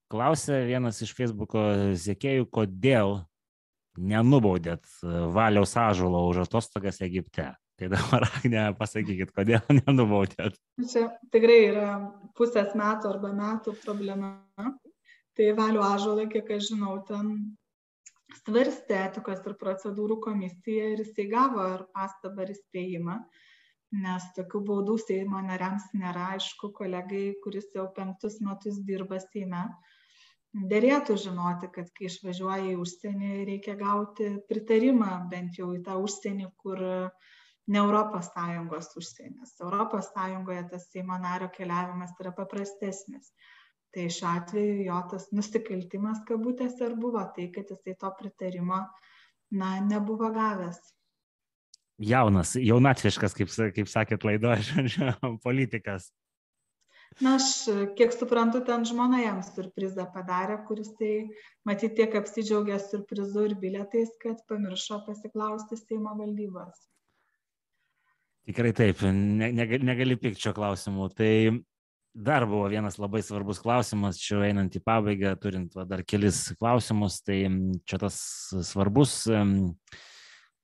[0.08, 1.64] Klausė vienas iš Facebook'o
[1.99, 3.18] sėkėjų, kodėl
[3.97, 4.86] nenubaudėt
[5.36, 7.51] valiaus ažulo už atostogas Egipte.
[7.78, 10.58] Tai dabar, ne, pasakykit, kodėl nenubaudėt.
[10.82, 11.89] Čia tikrai yra
[12.38, 14.34] pusės metų arba metų problema.
[15.38, 17.36] Tai valių ažolai, kiek aš žinau, ten
[18.39, 23.20] svarstė etikos ir procedūrų komisija ir jisai gavo ir pastabą ir įspėjimą,
[24.01, 29.68] nes tokių baudų Seimo nariams nėra, aišku, kolegai, kuris jau penktus metus dirba Seime,
[30.72, 36.49] dėrėtų žinoti, kad kai išvažiuoja į užsienį, reikia gauti pritarimą bent jau į tą užsienį,
[36.62, 36.82] kur
[37.68, 39.55] ne Europos Sąjungos užsienis.
[39.62, 43.34] Europos Sąjungoje tas Seimo nario keliavimas yra paprastesnis.
[43.95, 48.84] Tai šiuo atveju jo tas nusikaltimas kabutėse ir buvo tai, kad jisai to pritarimo
[49.51, 50.80] na, nebuvo gavęs.
[51.97, 55.01] Jaunas, jaunatviškas, kaip, kaip sakėt, laidoje,
[55.45, 56.12] politikas.
[57.24, 57.65] Na, aš
[57.97, 61.13] kiek suprantu, ten žmona jam surprizą padarė, kuris tai
[61.65, 66.84] matyti tiek apsidžiaugė surprizu ir bilietais, kad pamiršo pasiklausti Seimo valdybos.
[68.47, 71.09] Tikrai taip, ne, negali, negali pikčio klausimų.
[71.18, 71.32] Tai
[72.18, 77.20] dar buvo vienas labai svarbus klausimas, čia einant į pabaigą, turint va, dar kelis klausimus,
[77.26, 77.41] tai
[77.89, 78.22] čia tas
[78.70, 79.24] svarbus,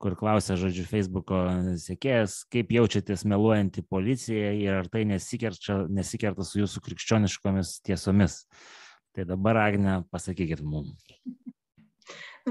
[0.04, 1.40] kur klausia, žodžiu, Facebook'o
[1.80, 8.42] sėkėjas, kaip jaučiatės meluojant į policiją ir ar tai nesikerta, nesikerta su jūsų krikščioniškomis tiesomis.
[9.16, 10.98] Tai dabar, Agne, pasakykit mums.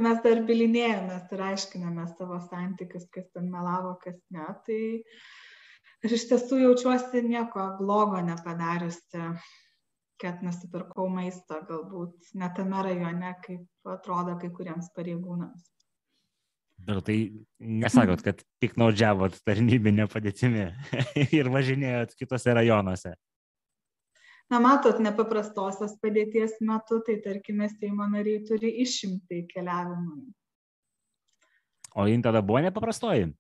[0.07, 4.46] mes dar bilinėjomės ir aiškinamės savo santykius, kas ten melavo, kas ne.
[4.64, 4.80] Tai
[6.07, 9.26] aš iš tiesų jaučiuosi nieko blogo nepadariusi,
[10.22, 15.72] kad nusipirkau maisto galbūt ne tame rajone, kaip atrodo kai kuriems pareigūnams.
[16.83, 17.16] Bet tai
[17.59, 20.70] nesakot, kad piknaudžiavot tarnybinę padėtimi
[21.39, 23.14] ir važinėjot kitose rajonuose.
[24.51, 30.26] Na matot nepaprastosios padėties metu tai tarkime seimo nariai turi išimtį keliavimui.
[31.97, 33.30] O jin tada buvo nepaprastoji?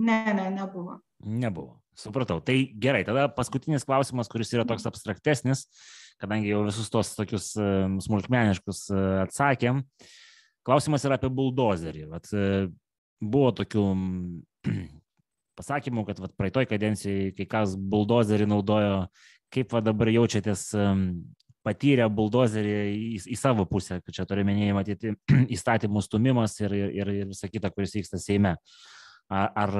[0.00, 0.98] Ne ne nebuvo.
[1.24, 1.78] Nebuvo.
[1.96, 2.38] Supratau.
[2.44, 5.66] Tai gerai tada paskutinis klausimas kuris yra toks abstraktesnis
[6.20, 7.66] kadangi jau visus tos tokius e,
[8.04, 9.82] smulkmeniškus e, atsakėm.
[10.66, 12.06] Klausimas yra apie buldozerį.
[12.12, 12.68] Vat e,
[13.20, 13.84] buvo tokių
[15.60, 19.04] pasakymų, kad vat, praeitoj kadencijai kai kas buldozerį naudojo
[19.50, 20.68] kaip va dabar jaučiatės
[21.66, 25.12] patyrę buldozerį į, į savo pusę, kad čia turiu menėjai matyti
[25.56, 28.56] įstatymų stumimas ir, ir, ir visa kita, kuris vyksta Seime.
[29.30, 29.74] Ar, ar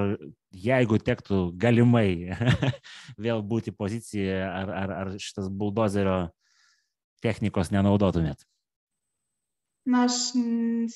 [0.54, 2.36] jeigu tektų galimai
[3.24, 6.20] vėl būti pozicijoje, ar, ar, ar šitas buldozerio
[7.24, 8.44] technikos nenaudotumėt?
[9.90, 10.16] Na, aš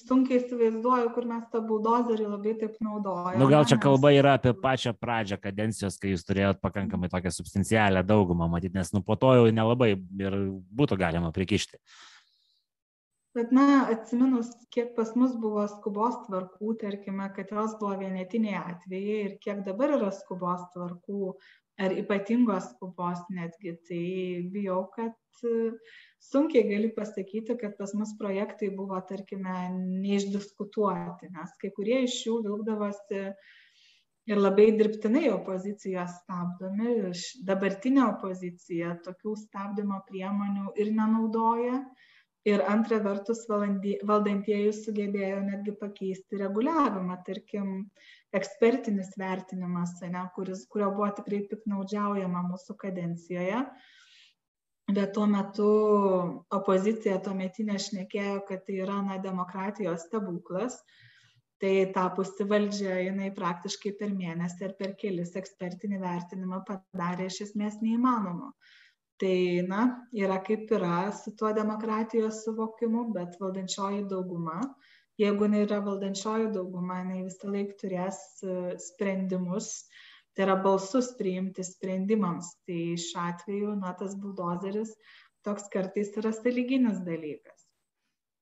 [0.05, 3.41] sunkiai įsivaizduoju, kur mes tą buldozerį labai taip naudojame.
[3.41, 8.05] Nu, gal čia kalba yra apie pačią pradžią kadencijos, kai jūs turėjot pakankamai tokią substancialią
[8.07, 10.39] daugumą, matyt, nes nu po to jau nelabai ir
[10.79, 11.81] būtų galima prikišti.
[13.35, 19.17] Bet, na, atsiminus, kiek pas mus buvo skubos tvarkų, tarkime, kad jos buvo vienetiniai atvejai
[19.25, 21.33] ir kiek dabar yra skubos tvarkų,
[21.83, 24.05] ar ypatingos skubos netgi, tai
[24.55, 25.73] bijau, kad e,
[26.23, 29.57] sunkiai gali pasakyti, kad pas mus projektai buvo, tarkime,
[30.05, 33.25] neišdiskutuoti, nes kai kurie iš jų vilkdavosi
[34.31, 37.11] ir labai dirbtinai opozicijos stabdomi.
[37.49, 41.83] Dabartinė opozicija tokių stabdymo priemonių ir nenaudoja
[42.49, 47.73] ir antra vertus valdantieji sugebėjo netgi pakeisti reguliavimą, tarkim,
[48.37, 53.65] ekspertinis vertinimas, ne, kuris, kurio buvo tikrai piknaudžiaujama mūsų kadencijoje.
[54.93, 55.71] Bet tuo metu
[56.53, 60.77] opozicija tuometinė šnekėjo, kad tai yra na, demokratijos stebuklas,
[61.63, 67.81] tai tapusi valdžia, jinai praktiškai per mėnesį ar per kelis ekspertinį vertinimą padarė iš esmės
[67.81, 68.53] neįmanomu
[69.25, 74.59] tai na yra kaip yra su tuo demokratijos suvokimu bet valdančioji dauguma
[75.23, 78.57] jeigu jinai yra valdančioji dauguma jinai visąlaik turės e,
[78.87, 79.71] sprendimus
[80.37, 84.93] tai yra balsus priimti sprendimams tai šiuo atveju na tas buldozeris
[85.47, 87.65] toks kartais yra sąlyginis dalykas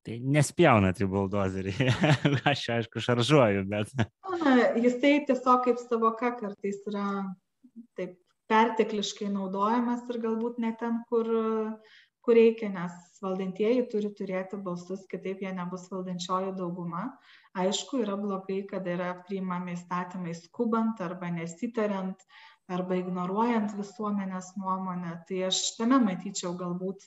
[0.02, 1.72] Tai nespjaunat į buldozerį.
[2.50, 3.92] Aš aišku šaržuoju, bet.
[3.94, 7.04] Na, jisai tiesiog kaip savoka kartais yra
[7.94, 8.16] taip
[8.52, 11.28] pertekliškai naudojamas ir galbūt ne ten, kur,
[12.22, 17.08] kur reikia, nes valdantieji turi turėti balsus, kitaip jie nebus valdančioji dauguma.
[17.58, 22.24] Aišku, yra blogai, kad yra priimami įstatymai skubant arba nesitariant
[22.72, 25.18] arba ignoruojant visuomenės nuomonę.
[25.28, 27.04] Tai aš tame matyčiau galbūt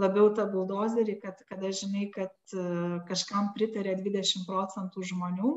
[0.00, 2.56] labiau tą buldozerį, kad kada žinai, kad
[3.10, 5.52] kažkam pritarė 20 procentų žmonių,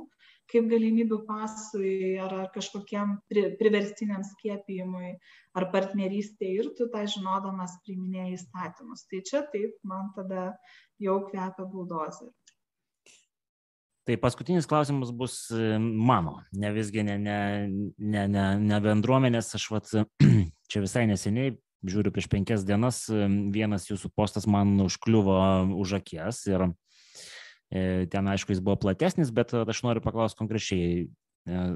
[0.52, 5.14] kaip galimybių pasui ar, ar kažkokiam pri, priverstiniam skiepijimui
[5.58, 9.06] ar partnerystėje ir tu tą žinodamas priiminėjai įstatymus.
[9.12, 10.52] Tai čia taip, man tada
[11.04, 12.34] jau kvepia buldozeriu.
[14.08, 17.39] Tai paskutinis klausimas bus e, mano, ne visgi ne, ne,
[18.00, 19.91] ne, ne, ne bendruomenės, aš vat,
[20.72, 25.36] čia visai neseniai, žiūriu prieš penkias dienas, e, vienas jūsų postas man užkliuvo
[25.84, 26.70] už akies ir
[27.70, 31.05] ten, aišku, jis buvo platesnis, bet aš noriu paklausti konkrečiai.
[31.47, 31.68] E,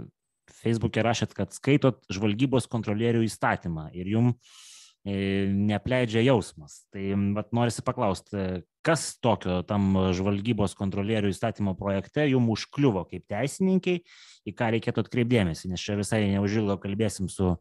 [0.52, 6.82] Facebook'e rašėt, kad skaitot žvalgybos kontrolierių įstatymą ir jum e, neapleidžia jausmas.
[6.92, 7.04] Tai
[7.38, 14.04] vat, norisi paklausti, kas tokio tam žvalgybos kontrolierių įstatymo projekte jum užkliuvo kaip teisininkiai,
[14.44, 17.56] į ką reikėtų atkreipdėmėsi, nes čia visai neužilgo kalbėsim su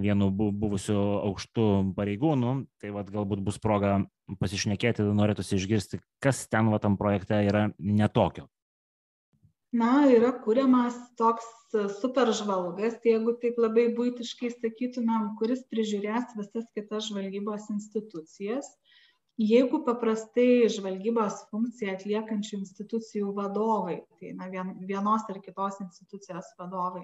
[0.00, 4.00] vienu buvusiu aukštu pareigūnu, tai vat, galbūt bus proga
[4.40, 8.48] pasišnekėti, norėtųsi išgirsti, kas ten va tam projekte yra netokio.
[9.74, 11.46] Na, yra kuriamas toks
[11.98, 18.68] superžvalgas, jeigu taip labai būtiškai sakytumėm, kuris prižiūrės visas kitas žvalgybos institucijas.
[19.34, 24.46] Jeigu paprastai žvalgybos funkciją atliekančių institucijų vadovai, tai na,
[24.86, 27.02] vienos ar kitos institucijos vadovai,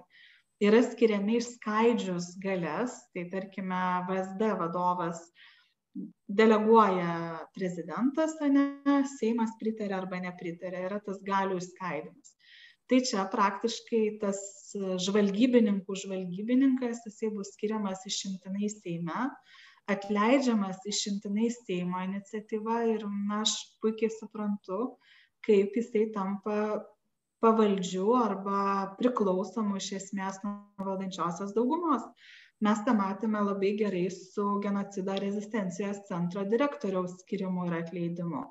[0.60, 5.22] yra skiriami išskaidžius galės, tai tarkime VSD vadovas
[6.40, 8.66] deleguoja prezidentas, ne,
[9.16, 12.36] Seimas pritarė arba nepritarė, yra tas galių išskaidimas.
[12.90, 14.38] Tai čia praktiškai tas
[15.06, 19.28] žvalgybininkų žvalgybininkas, jisai bus skiriamas išimtinai Seime,
[19.90, 24.96] atleidžiamas išimtinai Seimo iniciatyva ir na, aš puikiai suprantu,
[25.46, 26.56] kaip jisai tampa
[27.44, 28.60] pavaldžių arba
[28.98, 32.04] priklausomų iš esmės nuo valdančiosios daugumos.
[32.66, 38.42] Mes tą matėme labai gerai su genocido rezistencijos centro direktoriaus skirimu ir atleidimu.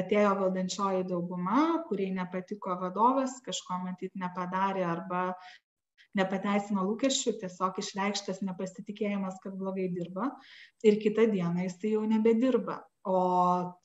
[0.00, 5.20] Atėjo valdančioji dauguma, kuriai nepatiko vadovas, kažko matyt nepadarė arba
[6.16, 10.32] nepateisino lūkesčių, tiesiog išreikštas nepasitikėjimas, kad blogai dirba
[10.86, 13.18] ir kitą dieną jis jau nebedirba o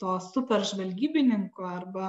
[0.02, 2.08] to superžvalgybininko arba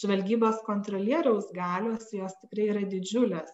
[0.00, 3.50] žvalgybos kontrolieriaus galios jos tikrai yra didžiulės.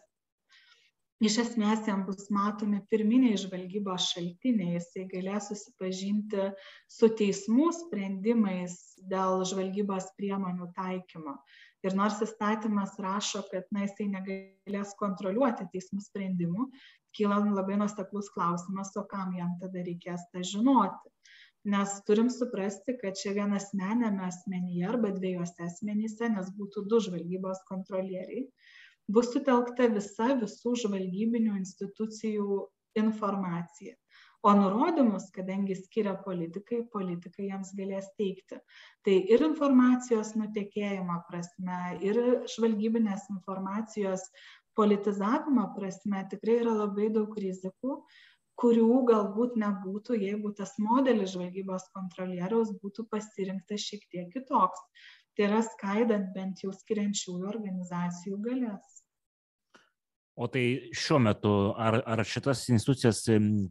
[1.22, 6.48] Iš esmės jam bus matomi pirminiai žvalgybos šaltiniai, jisai galės susipažinti
[6.90, 8.78] su teismų sprendimais
[9.10, 11.36] dėl žvalgybos priemonių taikymo.
[11.86, 16.68] Ir nors įstatymas rašo, kad na, jisai negalės kontroliuoti teismų sprendimų,
[17.18, 21.10] kyla labai nuostaklus klausimas, o kam jam tada reikės tą žinoti?
[21.72, 28.48] Nes turim suprasti kad čia vienasmeniame asmenyje arba dviejuose asmenyse nes būtų du žvalgybos kontrolieriai
[29.14, 32.64] bus sutelkta visa visų žvalgybinių institucijų
[32.98, 33.94] informacija
[34.42, 38.58] o nurodymus kadangi skiria politikai politikai jiems galės teikti
[39.06, 41.78] tai ir informacijos nutekėjimo prasme
[42.08, 42.18] ir
[42.56, 44.26] žvalgybinės informacijos
[44.78, 48.02] politizavimo prasme tikrai yra labai daug rizikų
[48.60, 54.82] kurių galbūt nebūtų, jeigu tas modelis žvalgybos kontrolieriaus būtų pasirinktas šiek tiek kitoks.
[55.36, 58.91] tai yra skaidant bent jau skiriančiųjų organizacijų galės.
[60.34, 63.26] O tai šiuo metu, ar, ar šitas institucijas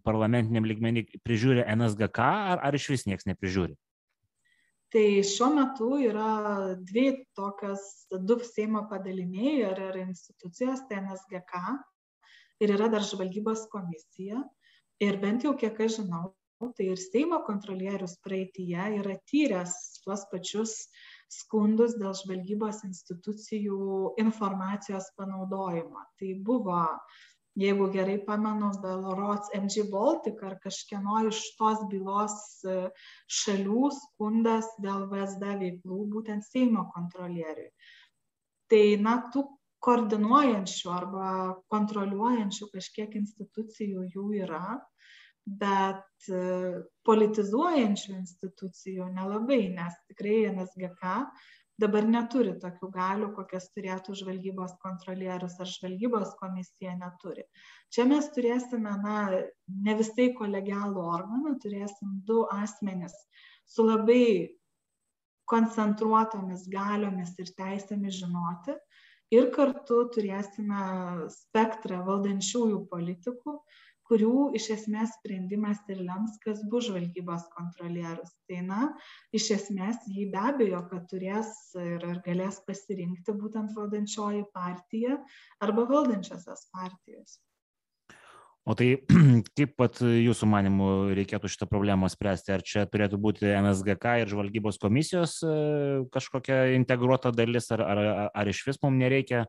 [0.05, 3.73] parlamentiniam lygmenį prižiūri NSGK, ar, ar iš vis niekas neprižiūri?
[4.91, 7.05] Tai šiuo metu yra dvi
[7.37, 7.81] tokios,
[8.11, 11.61] du Seimo padaliniai ar, ar institucijos, tai NSGK
[12.61, 14.43] ir yra dar žvalgybos komisija.
[15.01, 16.35] Ir bent jau kiek aš žinau,
[16.77, 20.75] tai ir Seimo kontrolierius praeitie yra tyręs tuos pačius
[21.31, 26.03] skundus dėl žvalgybos institucijų informacijos panaudojimo.
[26.19, 26.81] Tai buvo,
[27.59, 32.77] jeigu gerai pamenu, Belorots MG Baltic ar kažkieno iš tos bylos e,
[33.41, 37.71] šalių skundas dėl VSD veiklų būtent Seimo kontrolieriui.
[38.71, 39.47] Tai, na, tų
[39.83, 41.27] koordinuojančių arba
[41.73, 44.77] kontroliuojančių kažkiek institucijų jų yra,
[45.59, 46.41] bet e,
[47.07, 51.15] politizuojančių institucijų nelabai, nes tikrai NSGK
[51.81, 57.45] dabar neturi tokių galių, kokias turėtų žvalgybos kontrolierius ar žvalgybos komisija neturi.
[57.93, 59.17] Čia mes turėsime, na,
[59.87, 63.15] ne visai kolegialų organą, turėsim du asmenis
[63.65, 64.51] su labai
[65.51, 68.75] koncentruotomis galiomis ir teisėmis žinoti
[69.35, 70.83] ir kartu turėsime
[71.33, 73.57] spektrą valdančiųjų politikų,
[74.11, 78.33] kurių iš esmės sprendimas ir lems, kas bus žvalgybos kontrolierius.
[78.49, 78.81] Tai na,
[79.35, 85.15] iš esmės jį be abejo, kad turės ir, galės pasirinkti būtent valdančioji partija
[85.63, 87.39] arba valdančiosios partijos.
[88.61, 88.91] O tai
[89.57, 92.51] kaip pat jūsų manimų reikėtų šitą problemą spręsti?
[92.53, 95.53] Ar čia turėtų būti NSGK ir žvalgybos komisijos e,
[96.13, 99.47] kažkokia integruota dalis, ar, ar, ar iš vis mums nereikia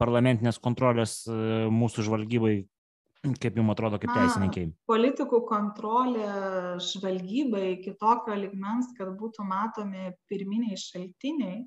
[0.00, 1.36] parlamentinės kontrolės e,
[1.72, 2.54] mūsų žvalgybai,
[3.26, 4.72] Kaip jums atrodo, kaip teisininkiai?
[4.90, 6.26] Politikų kontrolė
[6.86, 11.64] žvalgybai iki tokio ligmens, kad būtų matomi pirminiai šaltiniai,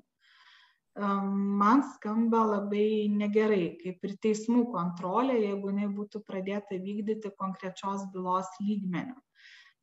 [1.00, 8.48] man skamba labai negerai, kaip ir teismų kontrolė, jeigu jinai būtų pradėta vykdyti konkrečios bylos
[8.60, 9.16] lygmenių.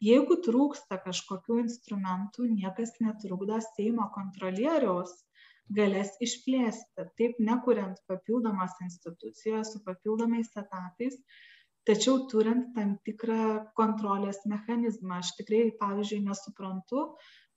[0.03, 5.15] Jeigu trūksta kažkokių instrumentų, niekas netrukdo Seimo kontrolieriaus
[5.73, 11.17] galės išplėsti, taip nekuriant papildomas institucijos su papildomais etatais,
[11.87, 15.21] tačiau turint tam tikrą kontrolės mechanizmą.
[15.21, 17.03] Aš tikrai, pavyzdžiui, nesuprantu,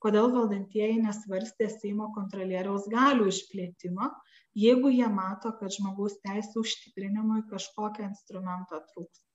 [0.02, 4.12] kodėl valdantieji nesvarstė Seimo kontrolieriaus galių išplėtimo,
[4.56, 9.26] jeigu jie mato, kad žmogaus teisų užtikrinimui kažkokio instrumento trūks.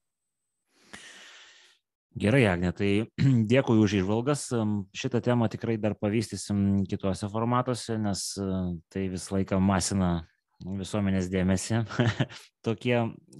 [2.16, 2.92] Gerai, Agne, tai
[3.52, 4.48] dėkui už išvalgas.
[4.96, 8.30] Šitą temą tikrai dar pavystysim kitose formatuose, nes
[8.94, 10.22] tai visą laiką masina
[10.64, 11.84] visuomenės dėmesį
[12.66, 12.98] tokie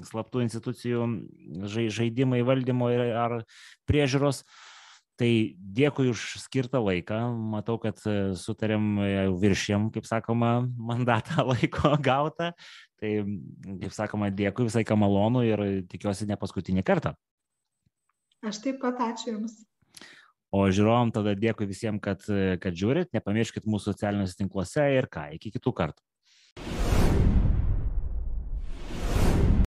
[0.10, 1.08] slaptų institucijų
[1.72, 3.42] žaidimai valdymo ar
[3.90, 4.44] priežiūros.
[5.16, 7.18] Tai dėkui už skirtą laiką.
[7.54, 12.50] Matau, kad e, sutarėm e, viršėm, kaip sakoma, mandatą laiko gautą.
[13.00, 13.12] Tai,
[13.86, 17.14] kaip sakoma, dėkui visai ką malonu ir tikiuosi ne paskutinį kartą.
[18.44, 19.56] Aš taip pat ačiū Jums.
[20.52, 22.28] O žiūrovom tada dėkui visiems, kad,
[22.60, 23.16] kad žiūrit.
[23.16, 26.04] Nepamirškit mūsų socialiniuose tinkluose ir ką, iki kitų kartų.